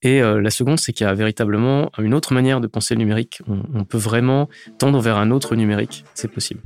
Et 0.02 0.22
euh, 0.22 0.40
la 0.40 0.50
seconde, 0.50 0.80
c'est 0.80 0.92
qu'il 0.92 1.06
y 1.06 1.10
a 1.10 1.14
véritablement 1.14 1.90
une 1.98 2.14
autre 2.14 2.32
manière 2.32 2.60
de 2.60 2.66
penser 2.66 2.94
le 2.94 2.98
numérique. 2.98 3.42
On, 3.46 3.84
peut 3.84 3.98
vraiment 3.98 4.48
tendre 4.78 5.00
vers 5.00 5.18
un 5.18 5.30
autre 5.30 5.56
numérique. 5.56 6.04
C'est 6.14 6.28
possible. 6.28 6.60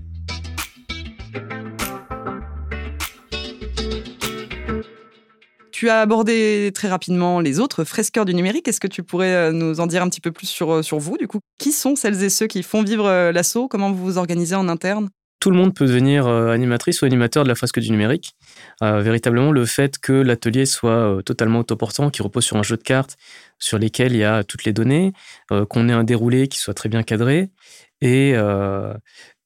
Tu 5.73 5.91
as 5.91 6.01
abordé 6.01 6.71
très 6.73 6.89
rapidement 6.89 7.41
les 7.41 7.59
autres 7.59 7.83
fresqueurs 7.83 8.25
du 8.25 8.35
numérique. 8.35 8.69
Est-ce 8.69 8.81
que 8.81 8.87
tu 8.87 9.03
pourrais 9.03 9.35
euh, 9.35 9.53
nous 9.53 9.81
en 9.81 9.89
dire 9.89 10.03
un 10.03 10.09
petit 10.09 10.21
peu 10.21 10.31
plus 10.31 10.47
sur, 10.47 10.73
euh, 10.73 10.83
sur 10.83 11.01
vous, 11.01 11.19
du 11.19 11.27
coup? 11.27 11.41
Qui 11.59 11.73
sont 11.73 11.97
celles 11.97 12.23
et 12.23 12.31
ceux 12.31 12.47
qui 12.47 12.63
font 12.63 12.85
vivre 12.85 13.31
l'assaut? 13.33 13.67
Comment 13.67 13.91
vous 13.91 14.05
vous 14.05 14.19
organisez 14.19 14.55
en 14.55 14.69
interne? 14.69 15.09
Tout 15.41 15.51
le 15.51 15.57
monde 15.57 15.75
peut 15.75 15.87
devenir 15.87 16.27
euh, 16.27 16.53
animatrice 16.53 17.03
ou 17.03 17.05
animateur 17.05 17.45
de 17.45 17.49
la 17.49 17.55
fresque 17.55 17.79
du 17.79 17.91
numérique. 17.91 18.35
Euh, 18.83 19.01
véritablement, 19.01 19.53
le 19.53 19.67
fait 19.67 19.99
que 19.99 20.13
l'atelier 20.13 20.67
soit 20.67 20.91
euh, 20.91 21.23
totalement 21.23 21.61
autoportant, 21.61 22.11
qui 22.11 22.23
repose 22.23 22.45
sur 22.45 22.57
un 22.57 22.63
jeu 22.63 22.77
de 22.77 22.83
cartes 22.83 23.17
sur 23.59 23.79
lesquels 23.79 24.13
il 24.13 24.19
y 24.19 24.25
a 24.25 24.45
toutes 24.45 24.65
les 24.65 24.73
données, 24.73 25.13
qu'on 25.71 25.89
ait 25.89 25.93
un 25.93 26.05
déroulé 26.05 26.49
qui 26.49 26.59
soit 26.59 26.75
très 26.75 26.89
bien 26.89 27.03
cadré 27.03 27.51
et 28.01 28.35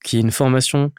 qu'il 0.02 0.18
y 0.18 0.20
ait 0.20 0.24
une 0.24 0.32
formation 0.32 0.90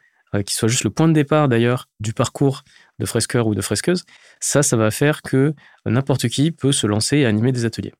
qui 0.46 0.54
soit 0.54 0.68
juste 0.68 0.84
le 0.84 0.90
point 0.90 1.08
de 1.08 1.12
départ 1.12 1.48
d'ailleurs 1.48 1.88
du 1.98 2.14
parcours 2.14 2.62
de 2.98 3.04
fresqueur 3.04 3.46
ou 3.46 3.54
de 3.54 3.60
fresqueuse, 3.60 4.04
ça, 4.38 4.62
ça 4.62 4.76
va 4.76 4.90
faire 4.90 5.22
que 5.22 5.54
n'importe 5.84 6.28
qui 6.28 6.52
peut 6.52 6.72
se 6.72 6.86
lancer 6.86 7.18
et 7.18 7.26
animer 7.26 7.52
des 7.52 7.64
ateliers. 7.64 7.92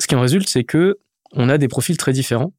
Ce 0.00 0.06
qui 0.06 0.16
en 0.16 0.20
résulte, 0.20 0.48
c'est 0.48 0.64
que 0.64 0.98
on 1.32 1.48
a 1.48 1.58
des 1.58 1.68
profils 1.68 1.96
très 1.96 2.12
différents. 2.12 2.52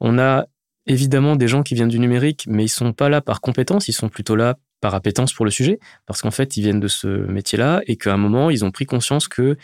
On 0.00 0.18
a 0.18 0.46
évidemment 0.90 1.36
des 1.36 1.48
gens 1.48 1.62
qui 1.62 1.74
viennent 1.74 1.88
du 1.88 2.00
numérique, 2.00 2.44
mais 2.48 2.64
ils 2.64 2.68
sont 2.68 2.92
pas 2.92 3.08
là 3.08 3.20
par 3.20 3.40
compétence, 3.40 3.88
ils 3.88 3.92
sont 3.92 4.08
plutôt 4.08 4.34
là 4.34 4.56
par 4.80 4.94
appétence 4.94 5.32
pour 5.32 5.44
le 5.44 5.50
sujet, 5.50 5.78
parce 6.06 6.20
qu'en 6.20 6.30
fait, 6.30 6.56
ils 6.56 6.62
viennent 6.62 6.80
de 6.80 6.88
ce 6.88 7.06
métier-là 7.06 7.82
et 7.86 7.96
qu'à 7.96 8.12
un 8.12 8.16
moment, 8.16 8.50
ils 8.50 8.64
ont 8.64 8.70
pris 8.70 8.86
conscience 8.86 9.28
que 9.28 9.56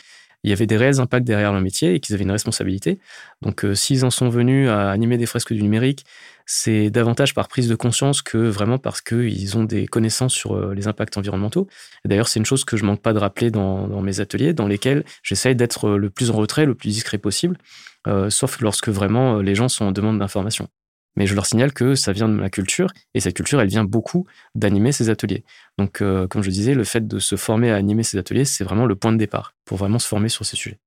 il 0.44 0.50
y 0.50 0.52
avait 0.52 0.66
des 0.66 0.76
réels 0.76 1.00
impacts 1.00 1.26
derrière 1.26 1.50
leur 1.52 1.60
métier 1.60 1.94
et 1.94 1.98
qu'ils 1.98 2.14
avaient 2.14 2.22
une 2.22 2.30
responsabilité. 2.30 3.00
Donc, 3.42 3.64
euh, 3.64 3.74
s'ils 3.74 4.04
en 4.04 4.10
sont 4.10 4.28
venus 4.28 4.68
à 4.68 4.90
animer 4.90 5.18
des 5.18 5.26
fresques 5.26 5.52
du 5.52 5.60
numérique, 5.60 6.04
c'est 6.44 6.90
davantage 6.90 7.34
par 7.34 7.48
prise 7.48 7.68
de 7.68 7.74
conscience 7.74 8.22
que 8.22 8.38
vraiment 8.38 8.78
parce 8.78 9.00
qu'ils 9.00 9.58
ont 9.58 9.64
des 9.64 9.88
connaissances 9.88 10.34
sur 10.34 10.54
euh, 10.54 10.74
les 10.74 10.86
impacts 10.86 11.16
environnementaux. 11.16 11.66
D'ailleurs, 12.04 12.28
c'est 12.28 12.38
une 12.38 12.46
chose 12.46 12.64
que 12.64 12.76
je 12.76 12.84
manque 12.84 13.02
pas 13.02 13.12
de 13.12 13.18
rappeler 13.18 13.50
dans, 13.50 13.88
mes 14.02 14.20
ateliers, 14.20 14.52
dans 14.52 14.68
lesquels 14.68 15.04
j'essaye 15.24 15.56
d'être 15.56 15.90
le 15.90 16.10
plus 16.10 16.30
en 16.30 16.34
retrait, 16.34 16.66
le 16.66 16.76
plus 16.76 16.90
discret 16.90 17.18
possible, 17.18 17.58
euh, 18.06 18.30
sauf 18.30 18.60
lorsque 18.60 18.90
vraiment 18.90 19.40
les 19.40 19.56
gens 19.56 19.68
sont 19.68 19.86
en 19.86 19.92
demande 19.92 20.20
d'information. 20.20 20.68
Mais 21.16 21.26
je 21.26 21.34
leur 21.34 21.46
signale 21.46 21.72
que 21.72 21.94
ça 21.94 22.12
vient 22.12 22.28
de 22.28 22.34
ma 22.34 22.50
culture 22.50 22.88
et 23.14 23.20
cette 23.20 23.34
culture, 23.34 23.60
elle 23.60 23.68
vient 23.68 23.84
beaucoup 23.84 24.26
d'animer 24.54 24.92
ces 24.92 25.08
ateliers. 25.08 25.44
Donc, 25.78 26.02
euh, 26.02 26.26
comme 26.28 26.42
je 26.42 26.50
disais, 26.50 26.74
le 26.74 26.84
fait 26.84 27.06
de 27.06 27.18
se 27.18 27.36
former 27.36 27.70
à 27.70 27.76
animer 27.76 28.02
ces 28.02 28.18
ateliers, 28.18 28.44
c'est 28.44 28.64
vraiment 28.64 28.86
le 28.86 28.96
point 28.96 29.12
de 29.12 29.18
départ 29.18 29.54
pour 29.64 29.78
vraiment 29.78 29.98
se 29.98 30.08
former 30.08 30.28
sur 30.28 30.44
ces 30.44 30.56
sujets. 30.56 30.78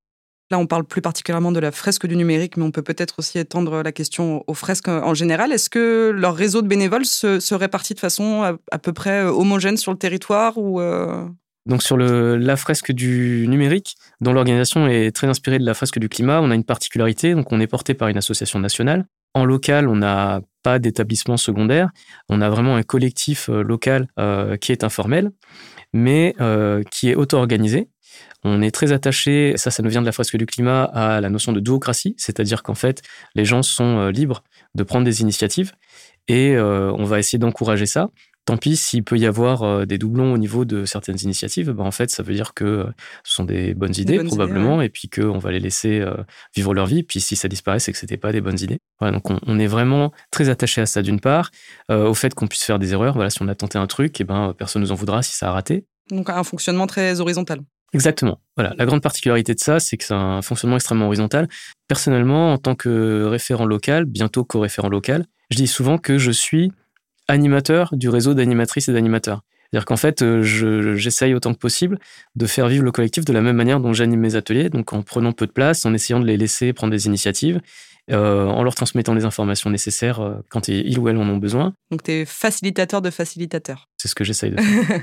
Là, 0.52 0.58
on 0.58 0.66
parle 0.66 0.84
plus 0.84 1.00
particulièrement 1.00 1.52
de 1.52 1.60
la 1.60 1.70
fresque 1.70 2.08
du 2.08 2.16
numérique, 2.16 2.56
mais 2.56 2.64
on 2.64 2.72
peut 2.72 2.82
peut-être 2.82 3.20
aussi 3.20 3.38
étendre 3.38 3.82
la 3.82 3.92
question 3.92 4.42
aux 4.48 4.54
fresques 4.54 4.88
en 4.88 5.14
général. 5.14 5.52
Est-ce 5.52 5.70
que 5.70 6.10
leur 6.10 6.34
réseau 6.34 6.60
de 6.60 6.66
bénévoles 6.66 7.04
se, 7.04 7.54
répartit 7.54 7.94
de 7.94 8.00
façon 8.00 8.42
à, 8.42 8.78
peu 8.78 8.92
près 8.92 9.22
euh, 9.22 9.30
homogène 9.30 9.76
sur 9.76 9.92
le 9.92 9.98
territoire 9.98 10.58
ou 10.58 10.80
euh? 10.80 11.24
Donc 11.66 11.84
sur 11.84 11.96
le, 11.96 12.36
la 12.36 12.56
fresque 12.56 12.90
du 12.90 13.46
numérique, 13.46 13.96
dont 14.20 14.32
l'organisation 14.32 14.88
est 14.88 15.14
très 15.14 15.28
inspirée 15.28 15.60
de 15.60 15.64
la 15.64 15.74
fresque 15.74 16.00
du 16.00 16.08
climat, 16.08 16.40
on 16.40 16.50
a 16.50 16.54
une 16.56 16.64
particularité. 16.64 17.34
Donc 17.34 17.52
on 17.52 17.60
est 17.60 17.68
porté 17.68 17.94
par 17.94 18.08
une 18.08 18.16
association 18.16 18.58
nationale 18.58 19.06
en 19.34 19.44
local, 19.44 19.88
on 19.88 19.96
n'a 19.96 20.40
pas 20.62 20.78
d'établissement 20.78 21.36
secondaire. 21.36 21.90
On 22.28 22.40
a 22.40 22.48
vraiment 22.50 22.76
un 22.76 22.82
collectif 22.82 23.48
euh, 23.48 23.62
local 23.62 24.08
euh, 24.18 24.56
qui 24.56 24.72
est 24.72 24.84
informel, 24.84 25.30
mais 25.92 26.34
euh, 26.40 26.82
qui 26.90 27.10
est 27.10 27.14
auto-organisé. 27.14 27.88
On 28.42 28.62
est 28.62 28.70
très 28.70 28.92
attaché, 28.92 29.54
ça, 29.56 29.70
ça 29.70 29.82
nous 29.82 29.90
vient 29.90 30.00
de 30.00 30.06
la 30.06 30.12
fresque 30.12 30.36
du 30.36 30.46
climat, 30.46 30.84
à 30.84 31.20
la 31.20 31.28
notion 31.28 31.52
de 31.52 31.60
duocratie, 31.60 32.14
c'est-à-dire 32.16 32.62
qu'en 32.62 32.74
fait, 32.74 33.02
les 33.34 33.44
gens 33.44 33.62
sont 33.62 34.08
libres 34.08 34.42
de 34.74 34.82
prendre 34.82 35.04
des 35.04 35.20
initiatives 35.20 35.72
et 36.26 36.58
on 36.58 37.04
va 37.04 37.18
essayer 37.18 37.38
d'encourager 37.38 37.84
ça. 37.84 38.08
Tant 38.46 38.56
pis 38.56 38.76
s'il 38.76 39.04
peut 39.04 39.18
y 39.18 39.26
avoir 39.26 39.62
euh, 39.62 39.84
des 39.84 39.98
doublons 39.98 40.32
au 40.32 40.38
niveau 40.38 40.64
de 40.64 40.84
certaines 40.84 41.18
initiatives, 41.22 41.70
ben 41.70 41.84
en 41.84 41.90
fait, 41.90 42.10
ça 42.10 42.22
veut 42.22 42.34
dire 42.34 42.54
que 42.54 42.64
euh, 42.64 42.84
ce 43.22 43.34
sont 43.34 43.44
des 43.44 43.74
bonnes 43.74 43.94
idées, 43.96 44.22
probablement, 44.24 44.80
et 44.80 44.88
puis 44.88 45.08
qu'on 45.08 45.38
va 45.38 45.52
les 45.52 45.60
laisser 45.60 46.00
euh, 46.00 46.16
vivre 46.56 46.74
leur 46.74 46.86
vie. 46.86 47.02
Puis 47.02 47.20
si 47.20 47.36
ça 47.36 47.48
disparaît, 47.48 47.78
c'est 47.78 47.92
que 47.92 47.98
c'était 47.98 48.16
pas 48.16 48.32
des 48.32 48.40
bonnes 48.40 48.58
idées. 48.60 48.78
Voilà, 48.98 49.16
donc 49.16 49.30
on, 49.30 49.58
est 49.58 49.66
vraiment 49.66 50.12
très 50.30 50.48
attaché 50.48 50.80
à 50.80 50.86
ça 50.86 51.02
d'une 51.02 51.20
part, 51.20 51.50
au 51.88 52.14
fait 52.14 52.34
qu'on 52.34 52.46
puisse 52.46 52.64
faire 52.64 52.78
des 52.78 52.92
erreurs. 52.92 53.14
Voilà, 53.14 53.30
si 53.30 53.42
on 53.42 53.48
a 53.48 53.54
tenté 53.54 53.78
un 53.78 53.86
truc, 53.86 54.20
et 54.20 54.22
eh 54.22 54.26
ben 54.26 54.54
personne 54.56 54.82
nous 54.82 54.92
en 54.92 54.94
voudra 54.94 55.22
si 55.22 55.34
ça 55.34 55.48
a 55.48 55.52
raté. 55.52 55.86
Donc 56.10 56.28
un 56.28 56.44
fonctionnement 56.44 56.86
très 56.86 57.20
horizontal. 57.20 57.60
Exactement. 57.92 58.40
Voilà. 58.56 58.74
La 58.78 58.86
grande 58.86 59.02
particularité 59.02 59.54
de 59.54 59.60
ça, 59.60 59.80
c'est 59.80 59.96
que 59.96 60.04
c'est 60.04 60.14
un 60.14 60.42
fonctionnement 60.42 60.76
extrêmement 60.76 61.06
horizontal. 61.06 61.48
Personnellement, 61.88 62.52
en 62.52 62.58
tant 62.58 62.74
que 62.74 63.24
référent 63.24 63.64
local, 63.64 64.04
bientôt 64.04 64.44
co-référent 64.44 64.88
local, 64.88 65.26
je 65.50 65.56
dis 65.56 65.66
souvent 65.66 65.98
que 65.98 66.18
je 66.18 66.30
suis 66.30 66.72
animateur 67.30 67.90
du 67.92 68.08
réseau 68.08 68.34
d'animatrices 68.34 68.88
et 68.88 68.92
d'animateurs. 68.92 69.42
C'est-à-dire 69.70 69.86
qu'en 69.86 69.96
fait, 69.96 70.22
euh, 70.22 70.42
j'essaye 70.42 71.32
autant 71.32 71.54
que 71.54 71.58
possible 71.58 71.98
de 72.34 72.46
faire 72.46 72.66
vivre 72.66 72.84
le 72.84 72.90
collectif 72.90 73.24
de 73.24 73.32
la 73.32 73.40
même 73.40 73.56
manière 73.56 73.78
dont 73.78 73.92
j'anime 73.92 74.20
mes 74.20 74.34
ateliers, 74.34 74.68
donc 74.68 74.92
en 74.92 75.02
prenant 75.02 75.32
peu 75.32 75.46
de 75.46 75.52
place, 75.52 75.86
en 75.86 75.94
essayant 75.94 76.18
de 76.18 76.26
les 76.26 76.36
laisser 76.36 76.72
prendre 76.72 76.90
des 76.90 77.06
initiatives 77.06 77.60
euh, 78.10 78.46
en 78.46 78.62
leur 78.62 78.74
transmettant 78.74 79.14
les 79.14 79.24
informations 79.24 79.70
nécessaires 79.70 80.20
euh, 80.20 80.34
quand 80.48 80.68
ils 80.68 80.98
ou 80.98 81.08
elles 81.08 81.16
en 81.16 81.28
ont 81.28 81.36
besoin. 81.36 81.74
Donc, 81.90 82.02
tu 82.02 82.12
es 82.12 82.24
facilitateur 82.24 83.02
de 83.02 83.10
facilitateurs. 83.10 83.88
C'est 83.96 84.08
ce 84.08 84.14
que 84.14 84.24
j'essaye 84.24 84.50
de 84.50 84.60
faire. 84.60 85.02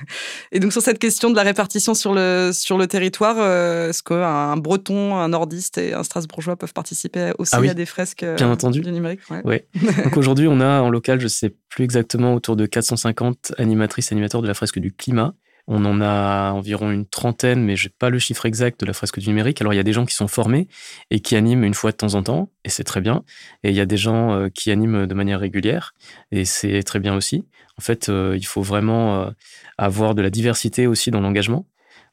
et 0.52 0.60
donc, 0.60 0.72
sur 0.72 0.82
cette 0.82 1.00
question 1.00 1.30
de 1.30 1.36
la 1.36 1.44
répartition 1.44 1.94
sur 1.94 2.14
le, 2.14 2.52
sur 2.54 2.78
le 2.78 2.88
territoire, 2.88 3.38
euh, 3.40 3.90
est-ce 3.90 4.04
qu'un 4.04 4.58
breton, 4.58 5.16
un 5.16 5.30
nordiste 5.30 5.78
et 5.78 5.94
un 5.94 6.04
strasbourgeois 6.04 6.56
peuvent 6.56 6.74
participer 6.74 7.32
aussi 7.38 7.56
ah 7.56 7.60
à 7.60 7.74
des 7.74 7.86
fresques 7.86 8.26
Bien 8.38 8.52
entendu. 8.52 8.82
du 8.82 8.92
numérique? 8.92 9.22
Oui. 9.44 9.62
donc, 10.04 10.18
aujourd'hui, 10.18 10.48
on 10.48 10.60
a 10.60 10.82
en 10.82 10.90
local, 10.90 11.20
je 11.20 11.26
ne 11.26 11.30
sais 11.30 11.56
plus 11.70 11.84
exactement, 11.84 12.34
autour 12.34 12.56
de 12.56 12.66
450 12.66 13.54
animatrices 13.58 14.12
et 14.12 14.16
animateurs 14.16 14.42
de 14.42 14.48
la 14.48 14.54
fresque 14.54 14.80
du 14.80 14.92
climat. 14.92 15.34
On 15.68 15.84
en 15.84 16.00
a 16.00 16.52
environ 16.52 16.92
une 16.92 17.06
trentaine, 17.06 17.62
mais 17.62 17.76
j'ai 17.76 17.90
pas 17.90 18.10
le 18.10 18.20
chiffre 18.20 18.46
exact 18.46 18.80
de 18.80 18.86
la 18.86 18.94
fresque 18.94 19.20
du 19.20 19.28
numérique. 19.28 19.60
Alors 19.60 19.74
il 19.74 19.78
y 19.78 19.80
a 19.80 19.84
des 19.84 19.92
gens 19.92 20.06
qui 20.06 20.16
sont 20.16 20.30
formés 20.30 20.70
et 21.12 21.20
qui 21.20 21.36
animent 21.36 21.66
une 21.66 21.74
fois 21.74 21.92
de 21.92 21.98
temps 21.98 22.16
en 22.16 22.24
temps, 22.24 22.50
et 22.64 22.70
c'est 22.70 22.86
très 22.86 23.02
bien. 23.02 23.24
Et 23.64 23.70
il 23.70 23.76
y 23.76 23.82
a 23.82 23.86
des 23.86 23.98
gens 23.98 24.34
euh, 24.34 24.50
qui 24.50 24.72
animent 24.72 25.06
de 25.06 25.14
manière 25.14 25.42
régulière, 25.42 25.94
et 26.32 26.46
c'est 26.46 26.84
très 26.84 27.00
bien 27.00 27.16
aussi. 27.16 27.46
En 27.78 27.82
fait, 27.82 28.08
euh, 28.08 28.36
il 28.38 28.46
faut 28.46 28.62
vraiment 28.62 29.22
euh, 29.24 29.30
avoir 29.78 30.16
de 30.16 30.22
la 30.22 30.30
diversité 30.30 30.88
aussi 30.88 31.12
dans 31.12 31.20
l'engagement. 31.20 31.66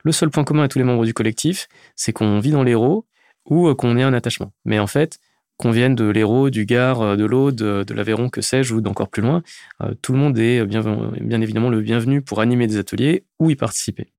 Le 0.03 0.11
seul 0.11 0.31
point 0.31 0.45
commun 0.45 0.65
à 0.65 0.69
tous 0.69 0.79
les 0.79 0.85
membres 0.85 1.05
du 1.05 1.15
collectif, 1.15 1.69
c'est 1.95 2.13
qu'on 2.13 2.41
vit 2.41 2.51
dans 2.51 2.65
l'héros 2.65 3.07
ou 3.47 3.73
qu'on 3.75 3.97
ait 3.97 4.03
un 4.03 4.15
attachement. 4.15 4.53
Mais 4.65 4.79
en 4.79 4.87
fait, 4.87 5.19
qu'on 5.57 5.71
vienne 5.71 5.95
de 5.95 6.09
l'Hérault, 6.09 6.51
du 6.51 6.67
Gard, 6.67 7.01
euh, 7.01 7.17
de 7.17 7.25
l'Aude, 7.25 7.57
de 7.57 7.95
l'Aveyron, 7.95 8.29
que 8.29 8.41
sais-je, 8.41 8.75
ou 8.75 8.81
d'encore 8.81 9.09
plus 9.09 9.23
loin, 9.23 9.43
euh, 9.83 9.95
tout 10.03 10.13
le 10.13 10.19
monde 10.19 10.39
est 10.39 10.65
bien, 10.67 10.83
bien 11.21 11.41
évidemment 11.41 11.71
le 11.71 11.81
bienvenu 11.81 12.23
pour 12.23 12.41
animer 12.41 12.67
des 12.67 12.77
ateliers 12.77 13.25
ou 13.39 13.51
y 13.51 13.57
participer. 13.57 14.13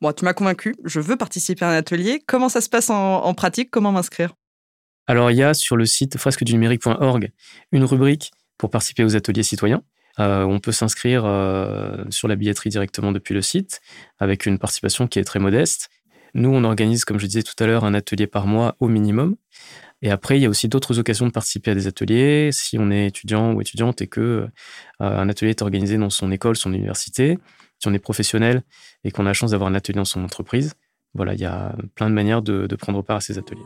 Bon, 0.00 0.12
tu 0.12 0.24
m'as 0.24 0.32
convaincu, 0.32 0.74
je 0.84 0.98
veux 0.98 1.16
participer 1.16 1.64
à 1.64 1.70
un 1.70 1.74
atelier. 1.76 2.22
Comment 2.26 2.48
ça 2.48 2.62
se 2.62 2.70
passe 2.70 2.88
en, 2.88 3.34
pratique? 3.34 3.70
Comment 3.70 3.92
m'inscrire? 3.92 4.34
Alors, 5.06 5.30
il 5.30 5.36
y 5.36 5.42
a 5.42 5.52
sur 5.52 5.76
le 5.76 5.84
site 5.84 6.16
fresquedunumérique.org 6.16 7.32
une 7.72 7.84
rubrique 7.84 8.32
pour 8.56 8.70
participer 8.70 9.04
aux 9.04 9.14
ateliers 9.14 9.42
citoyens. 9.42 9.82
Euh, 10.18 10.44
on 10.44 10.58
peut 10.58 10.72
s'inscrire 10.72 11.22
sur 12.08 12.28
la 12.28 12.36
billetterie 12.36 12.70
directement 12.70 13.12
depuis 13.12 13.34
le 13.34 13.42
site, 13.42 13.82
avec 14.18 14.46
une 14.46 14.58
participation 14.58 15.06
qui 15.06 15.18
est 15.18 15.24
très 15.24 15.38
modeste. 15.38 15.90
Nous, 16.32 16.48
on 16.48 16.64
organise, 16.64 17.04
comme 17.04 17.18
je 17.18 17.26
disais 17.26 17.42
tout 17.42 17.62
à 17.62 17.66
l'heure, 17.66 17.84
un 17.84 17.92
atelier 17.92 18.26
par 18.26 18.46
mois 18.46 18.76
au 18.80 18.88
minimum. 18.88 19.36
Et 20.02 20.10
après, 20.10 20.38
il 20.38 20.42
y 20.42 20.46
a 20.46 20.48
aussi 20.48 20.68
d'autres 20.68 20.98
occasions 20.98 21.26
de 21.26 21.32
participer 21.32 21.72
à 21.72 21.74
des 21.74 21.86
ateliers. 21.86 22.50
Si 22.52 22.78
on 22.78 22.90
est 22.90 23.08
étudiant 23.08 23.52
ou 23.52 23.60
étudiante 23.60 24.00
et 24.00 24.06
que 24.06 24.20
euh, 24.20 24.48
un 24.98 25.28
atelier 25.28 25.50
est 25.50 25.62
organisé 25.62 25.98
dans 25.98 26.10
son 26.10 26.32
école, 26.32 26.56
son 26.56 26.72
université, 26.72 27.38
si 27.78 27.88
on 27.88 27.92
est 27.92 27.98
professionnel 27.98 28.62
et 29.04 29.10
qu'on 29.10 29.24
a 29.26 29.30
la 29.30 29.34
chance 29.34 29.50
d'avoir 29.50 29.70
un 29.70 29.74
atelier 29.74 29.96
dans 29.96 30.04
son 30.06 30.24
entreprise, 30.24 30.74
voilà, 31.14 31.34
il 31.34 31.40
y 31.40 31.44
a 31.44 31.74
plein 31.96 32.08
de 32.08 32.14
manières 32.14 32.40
de, 32.40 32.66
prendre 32.76 33.02
part 33.02 33.16
à 33.16 33.20
ces 33.20 33.36
ateliers. 33.36 33.60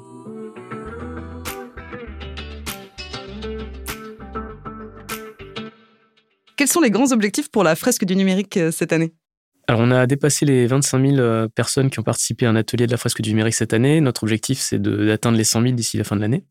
Quels 6.57 6.69
sont 6.69 6.81
les 6.81 6.91
grands 6.91 7.13
objectifs 7.13 7.51
pour 7.51 7.65
la 7.65 7.77
fresque 7.77 8.05
du 8.05 8.17
numérique 8.17 8.57
euh, 8.57 8.71
cette 8.71 8.93
année? 8.93 9.13
Alors, 9.67 9.81
on 9.81 9.91
a 9.91 10.07
dépassé 10.07 10.45
les 10.45 10.67
25 10.67 11.07
000 11.07 11.19
euh, 11.19 11.49
personnes 11.49 11.89
qui 11.89 11.99
ont 11.99 12.03
participé 12.03 12.45
à 12.45 12.51
un 12.51 12.57
atelier 12.57 12.87
de 12.87 12.91
la 12.91 12.99
fresque 12.99 13.23
du 13.23 13.31
numérique 13.31 13.55
cette 13.55 13.73
année. 13.73 14.01
Notre 14.03 14.25
objectif, 14.25 14.59
c'est 14.59 14.81
d'atteindre 14.81 15.39
les 15.39 15.45
100 15.45 15.63
000 15.63 15.75
d'ici 15.75 15.97
la 15.97 16.05
fin 16.05 16.17
de 16.17 16.21
l'année. 16.21 16.45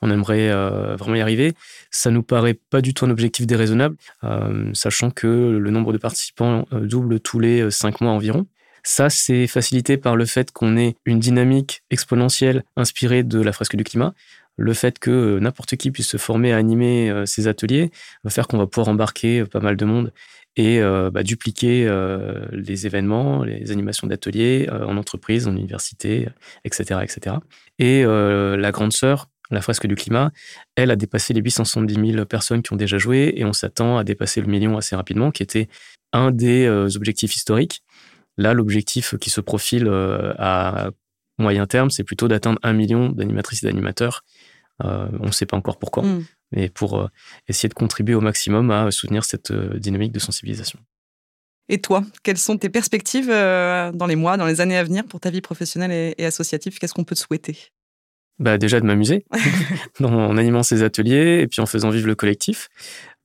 On 0.00 0.10
aimerait 0.10 0.50
euh, 0.50 0.94
vraiment 0.94 1.16
y 1.16 1.20
arriver. 1.20 1.54
Ça 1.90 2.10
nous 2.10 2.22
paraît 2.22 2.54
pas 2.54 2.80
du 2.80 2.94
tout 2.94 3.04
un 3.04 3.10
objectif 3.10 3.46
déraisonnable, 3.46 3.96
euh, 4.22 4.70
sachant 4.74 5.10
que 5.10 5.26
le 5.26 5.70
nombre 5.70 5.92
de 5.92 5.98
participants 5.98 6.66
double 6.70 7.18
tous 7.18 7.40
les 7.40 7.68
5 7.70 8.00
mois 8.00 8.12
environ. 8.12 8.46
Ça, 8.84 9.10
c'est 9.10 9.46
facilité 9.46 9.96
par 9.96 10.14
le 10.14 10.24
fait 10.24 10.52
qu'on 10.52 10.76
ait 10.76 10.94
une 11.04 11.18
dynamique 11.18 11.82
exponentielle 11.90 12.64
inspirée 12.76 13.22
de 13.24 13.40
la 13.40 13.52
fresque 13.52 13.76
du 13.76 13.84
climat. 13.84 14.14
Le 14.56 14.74
fait 14.74 14.98
que 14.98 15.38
n'importe 15.38 15.76
qui 15.76 15.90
puisse 15.90 16.08
se 16.08 16.16
former 16.16 16.52
à 16.52 16.58
animer 16.58 17.22
ces 17.26 17.48
ateliers 17.48 17.90
va 18.22 18.30
faire 18.30 18.46
qu'on 18.48 18.58
va 18.58 18.66
pouvoir 18.66 18.88
embarquer 18.88 19.44
pas 19.44 19.60
mal 19.60 19.76
de 19.76 19.84
monde 19.84 20.12
et 20.56 20.80
euh, 20.80 21.10
bah, 21.10 21.22
dupliquer 21.22 21.86
euh, 21.86 22.46
les 22.52 22.86
événements, 22.86 23.42
les 23.42 23.70
animations 23.70 24.06
d'ateliers 24.06 24.68
euh, 24.70 24.84
en 24.86 24.96
entreprise, 24.96 25.48
en 25.48 25.56
université, 25.56 26.28
etc. 26.64 27.00
etc. 27.02 27.36
Et 27.78 28.04
la 28.04 28.70
grande 28.70 28.92
sœur, 28.92 29.28
la 29.50 29.60
fresque 29.60 29.86
du 29.86 29.94
climat, 29.94 30.30
elle 30.76 30.90
a 30.90 30.96
dépassé 30.96 31.34
les 31.34 31.40
870 31.40 32.12
000 32.12 32.24
personnes 32.26 32.62
qui 32.62 32.72
ont 32.72 32.76
déjà 32.76 32.98
joué 32.98 33.32
et 33.36 33.44
on 33.44 33.52
s'attend 33.52 33.98
à 33.98 34.04
dépasser 34.04 34.40
le 34.40 34.46
million 34.46 34.76
assez 34.76 34.94
rapidement, 34.94 35.30
qui 35.30 35.42
était 35.42 35.68
un 36.12 36.30
des 36.30 36.68
objectifs 36.96 37.34
historiques. 37.34 37.82
Là, 38.38 38.54
l'objectif 38.54 39.16
qui 39.18 39.30
se 39.30 39.40
profile 39.40 39.88
à 40.38 40.90
moyen 41.38 41.66
terme, 41.66 41.90
c'est 41.90 42.04
plutôt 42.04 42.28
d'atteindre 42.28 42.60
un 42.62 42.72
million 42.72 43.08
d'animatrices 43.08 43.64
et 43.64 43.66
d'animateurs. 43.66 44.22
on 44.80 45.26
ne 45.26 45.32
sait 45.32 45.46
pas 45.46 45.56
encore 45.56 45.78
pourquoi, 45.78 46.04
mmh 46.04 46.24
et 46.54 46.68
pour 46.68 47.00
euh, 47.00 47.08
essayer 47.48 47.68
de 47.68 47.74
contribuer 47.74 48.14
au 48.14 48.20
maximum 48.20 48.70
à 48.70 48.90
soutenir 48.90 49.24
cette 49.24 49.50
euh, 49.50 49.78
dynamique 49.78 50.12
de 50.12 50.18
sensibilisation. 50.18 50.78
Et 51.68 51.80
toi, 51.80 52.04
quelles 52.22 52.38
sont 52.38 52.58
tes 52.58 52.68
perspectives 52.68 53.30
euh, 53.30 53.92
dans 53.92 54.06
les 54.06 54.16
mois, 54.16 54.36
dans 54.36 54.46
les 54.46 54.60
années 54.60 54.76
à 54.76 54.84
venir 54.84 55.04
pour 55.04 55.20
ta 55.20 55.30
vie 55.30 55.40
professionnelle 55.40 56.14
et 56.16 56.24
associative? 56.24 56.78
Qu'est-ce 56.78 56.94
qu'on 56.94 57.04
peut 57.04 57.14
te 57.14 57.20
souhaiter? 57.20 57.56
Bah 58.38 58.58
déjà 58.58 58.80
de 58.80 58.86
m'amuser 58.86 59.24
en 60.02 60.36
animant 60.36 60.62
ces 60.62 60.82
ateliers 60.82 61.40
et 61.42 61.46
puis 61.46 61.60
en 61.60 61.66
faisant 61.66 61.90
vivre 61.90 62.08
le 62.08 62.14
collectif, 62.14 62.68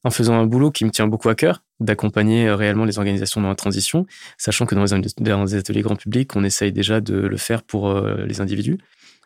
en 0.03 0.11
faisant 0.11 0.35
un 0.35 0.45
boulot 0.45 0.71
qui 0.71 0.85
me 0.85 0.91
tient 0.91 1.07
beaucoup 1.07 1.29
à 1.29 1.35
cœur, 1.35 1.63
d'accompagner 1.79 2.51
réellement 2.51 2.85
les 2.85 2.99
organisations 2.99 3.41
dans 3.41 3.49
la 3.49 3.55
transition, 3.55 4.05
sachant 4.37 4.65
que 4.65 4.75
dans 4.75 4.83
les, 4.83 5.55
ateliers 5.55 5.81
grand 5.81 5.95
public, 5.95 6.35
on 6.35 6.43
essaye 6.43 6.71
déjà 6.71 7.01
de 7.01 7.15
le 7.15 7.37
faire 7.37 7.63
pour 7.63 7.99
les 7.99 8.39
individus, 8.39 8.77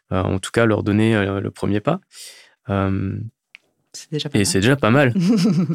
en 0.10 0.40
tout 0.40 0.52
cas 0.52 0.66
leur 0.66 0.84
donner 0.84 1.14
le 1.42 1.52
premier 1.52 1.82
pas 1.82 2.00
C'est 3.93 4.12
déjà 4.12 4.30
pas 4.30 4.39
Et 4.39 4.45
c'est 4.45 4.60
déjà 4.60 4.75
pas 4.75 4.89
mal. 4.89 5.13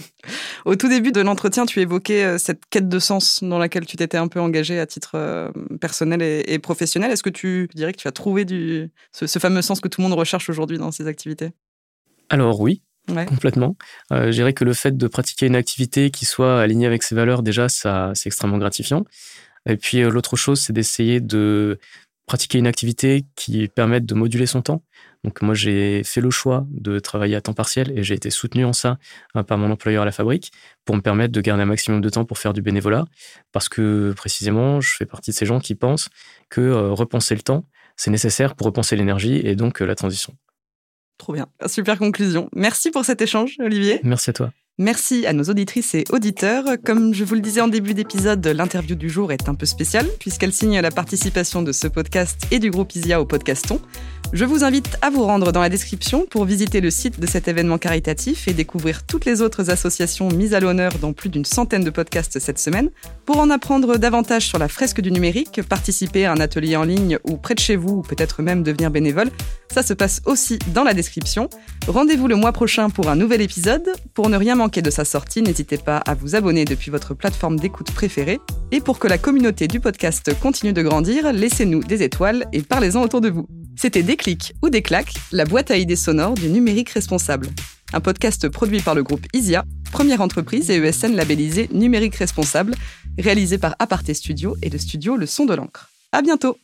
Au 0.64 0.74
tout 0.76 0.88
début 0.88 1.12
de 1.12 1.20
l'entretien, 1.20 1.66
tu 1.66 1.81
évoquais 1.81 2.24
euh, 2.24 2.38
cette 2.38 2.64
quête 2.70 2.88
de 2.88 2.98
sens 2.98 3.42
dans 3.42 3.59
laquelle 3.59 3.85
tu 3.85 3.96
t'étais 3.96 4.16
un 4.16 4.29
peu 4.29 4.40
engagé 4.40 4.79
à 4.81 4.87
titre 4.87 5.12
euh, 5.14 5.50
personnel 5.81 6.22
et, 6.22 6.59
professionnel. 6.59 7.11
Est-ce 7.11 7.22
que 7.22 7.31
tu 7.31 7.68
dirais 7.74 7.92
que 7.92 7.98
tu 7.98 8.09
as 8.09 8.12
trouvé 8.12 8.44
du, 8.44 8.90
ce, 9.12 9.26
ce 9.26 9.38
fameux 9.38 9.62
sens 9.62 9.81
que 9.81 9.88
tout 9.88 10.00
le 10.00 10.09
monde 10.09 10.18
recherche 10.18 10.48
aujourd'hui 10.48 10.79
dans 10.79 10.92
ces 10.92 11.07
activités? 11.07 11.50
Alors 12.31 12.61
oui, 12.61 12.83
Ouais. 13.11 13.26
complètement. 13.26 13.76
Euh, 14.12 14.26
je 14.26 14.31
dirais 14.33 14.52
que 14.52 14.64
le 14.64 14.72
fait 14.72 14.96
de 14.96 15.07
pratiquer 15.07 15.46
une 15.46 15.55
activité 15.55 16.11
qui 16.11 16.24
soit 16.24 16.61
alignée 16.61 16.87
avec 16.87 17.02
ses 17.02 17.14
valeurs, 17.14 17.42
déjà, 17.42 17.68
ça, 17.68 18.11
c'est 18.14 18.29
extrêmement 18.29 18.59
gratifiant. 18.59 19.05
Et 19.68 19.76
puis 19.76 20.02
euh, 20.02 20.11
l'autre 20.11 20.37
chose, 20.37 20.61
c'est 20.61 20.72
d'essayer 20.72 21.20
de 21.20 21.79
pratiquer 22.27 22.59
une 22.59 22.67
activité 22.67 23.25
qui 23.37 23.69
permette 23.69 24.05
de 24.05 24.15
moduler 24.15 24.47
son 24.47 24.61
temps. 24.61 24.83
Donc 25.25 25.43
moi, 25.43 25.55
j'ai 25.55 26.03
fait 26.05 26.21
le 26.21 26.31
choix 26.31 26.67
de 26.71 26.99
travailler 26.99 27.37
à 27.37 27.41
temps 27.41 27.53
partiel 27.53 27.97
et 27.97 28.03
j'ai 28.03 28.15
été 28.15 28.31
soutenu 28.31 28.65
en 28.65 28.73
ça 28.73 28.99
euh, 29.37 29.43
par 29.43 29.59
mon 29.59 29.71
employeur 29.71 30.03
à 30.03 30.05
la 30.05 30.12
fabrique 30.12 30.53
pour 30.85 30.97
me 30.97 31.01
permettre 31.01 31.33
de 31.33 31.41
garder 31.41 31.62
un 31.62 31.67
maximum 31.67 32.01
de 32.01 32.09
temps 32.09 32.25
pour 32.25 32.39
faire 32.39 32.53
du 32.53 32.62
bénévolat. 32.62 33.05
Parce 33.53 33.69
que 33.69 34.12
précisément, 34.17 34.81
je 34.81 34.95
fais 34.95 35.07
partie 35.07 35.31
de 35.31 35.37
ces 35.37 35.47
gens 35.47 35.61
qui 35.61 35.75
pensent 35.75 36.09
que 36.51 36.61
euh, 36.61 36.93
repenser 36.93 37.35
le 37.35 37.43
temps, 37.43 37.65
c'est 37.97 38.11
nécessaire 38.11 38.55
pour 38.55 38.67
repenser 38.67 38.97
l'énergie 38.97 39.41
et 39.45 39.57
donc 39.57 39.81
euh, 39.81 39.87
la 39.87 39.95
transition. 39.95 40.35
Trop 41.19 41.33
bien. 41.33 41.47
Super 41.67 41.99
conclusion. 41.99 42.49
Merci 42.55 42.91
pour 42.91 43.05
cet 43.05 43.23
échange, 43.23 43.57
Olivier. 43.61 44.01
Merci 44.03 44.31
à 44.31 44.33
toi. 44.35 44.53
Merci 44.79 45.25
à 45.25 45.33
nos 45.33 45.45
auditrices 45.45 45.95
et 45.95 46.05
auditeurs. 46.11 46.65
Comme 46.85 47.15
je 47.15 47.25
vous 47.25 47.35
le 47.35 47.41
disais 47.41 47.62
en 47.62 47.69
début 47.69 47.95
d'épisode, 47.95 48.47
l'interview 48.47 48.95
du 48.95 49.09
jour 49.09 49.33
est 49.33 49.49
un 49.49 49.55
peu 49.55 49.65
spéciale 49.65 50.07
puisqu'elle 50.21 50.53
signe 50.53 50.79
la 50.81 50.91
participation 50.91 51.62
de 51.62 51.73
ce 51.73 51.87
podcast 51.87 52.47
et 52.51 52.59
du 52.59 52.71
groupe 52.71 52.95
ISIA 52.95 53.19
au 53.19 53.25
podcaston. 53.25 53.81
Je 54.35 54.45
vous 54.45 54.65
invite 54.65 54.99
à 55.01 55.09
vous 55.09 55.23
rendre 55.23 55.51
dans 55.51 55.62
la 55.62 55.71
description 55.71 56.27
pour 56.29 56.45
visiter 56.45 56.83
le 56.83 56.91
site 56.91 57.19
de 57.21 57.27
cet 57.27 57.49
événement 57.49 57.79
caritatif 57.79 58.49
et 58.49 58.53
découvrir 58.53 59.07
toutes 59.07 59.25
les 59.25 59.41
autres 59.41 59.71
associations 59.71 60.29
mises 60.29 60.53
à 60.53 60.61
l'honneur 60.61 60.93
dans 61.01 61.15
plus 61.15 61.31
d'une 61.31 61.47
centaine 61.47 61.85
de 61.85 61.91
podcasts 61.91 62.39
cette 62.39 62.59
semaine. 62.59 62.91
Pour 63.25 63.39
en 63.39 63.49
apprendre 63.49 63.97
davantage 63.97 64.47
sur 64.47 64.59
la 64.59 64.69
fresque 64.69 65.01
du 65.01 65.11
numérique, 65.11 65.62
participer 65.62 66.27
à 66.27 66.33
un 66.33 66.41
atelier 66.41 66.77
en 66.77 66.85
ligne 66.85 67.19
ou 67.25 67.39
près 67.39 67.55
de 67.55 67.61
chez 67.61 67.77
vous 67.77 67.99
ou 67.99 68.03
peut-être 68.03 68.43
même 68.43 68.62
devenir 68.62 68.91
bénévole, 68.91 69.31
ça 69.77 69.83
se 69.83 69.93
passe 69.93 70.23
aussi 70.25 70.59
dans 70.73 70.85
la 70.85 70.95
description. 70.95 71.51
Rendez-vous 71.87 72.29
le 72.29 72.37
mois 72.37 72.53
prochain 72.53 72.89
pour 72.89 73.11
un 73.11 73.15
nouvel 73.15 73.43
épisode. 73.43 73.87
Pour 74.15 74.31
ne 74.31 74.39
rien 74.39 74.55
manquer 74.55 74.81
de 74.81 74.89
sa 74.89 75.05
sortie, 75.05 75.43
n'hésitez 75.43 75.77
pas 75.77 75.99
à 75.99 76.15
vous 76.15 76.35
abonner 76.35 76.65
depuis 76.65 76.91
votre 76.91 77.12
plateforme 77.12 77.59
d'écoute 77.59 77.91
préférée. 77.93 78.41
Et 78.73 78.81
pour 78.81 78.99
que 78.99 79.07
la 79.07 79.19
communauté 79.19 79.69
du 79.69 79.79
podcast 79.79 80.33
continue 80.41 80.73
de 80.73 80.81
grandir, 80.81 81.31
laissez-nous 81.31 81.85
des 81.85 82.03
étoiles 82.03 82.47
et 82.55 82.62
parlez-en 82.62 83.03
autour 83.03 83.21
de 83.21 83.29
vous. 83.29 83.47
C'était 83.77 84.03
Déclic 84.03 84.55
ou 84.62 84.71
Déclac, 84.71 85.12
la 85.31 85.45
boîte 85.45 85.71
à 85.71 85.77
idées 85.77 85.95
sonores 85.95 86.37
du 86.37 86.49
numérique 86.49 86.89
responsable. 86.89 87.49
Un 87.93 88.01
podcast 88.01 88.49
produit 88.49 88.81
par 88.81 88.95
le 88.95 89.03
groupe 89.03 89.27
ISIA, 89.35 89.67
première 89.93 90.23
entreprise 90.23 90.71
et 90.71 90.77
ESN 90.77 91.15
labellisée 91.15 91.69
numérique 91.71 92.17
responsable, 92.17 92.75
réalisé 93.19 93.59
par 93.59 93.77
Aparté 93.79 94.15
Studio 94.15 94.57
et 94.62 94.71
le 94.71 94.79
studio 94.79 95.17
Le 95.17 95.27
Son 95.27 95.45
de 95.45 95.55
l'encre. 95.55 95.91
À 96.12 96.23
bientôt! 96.23 96.57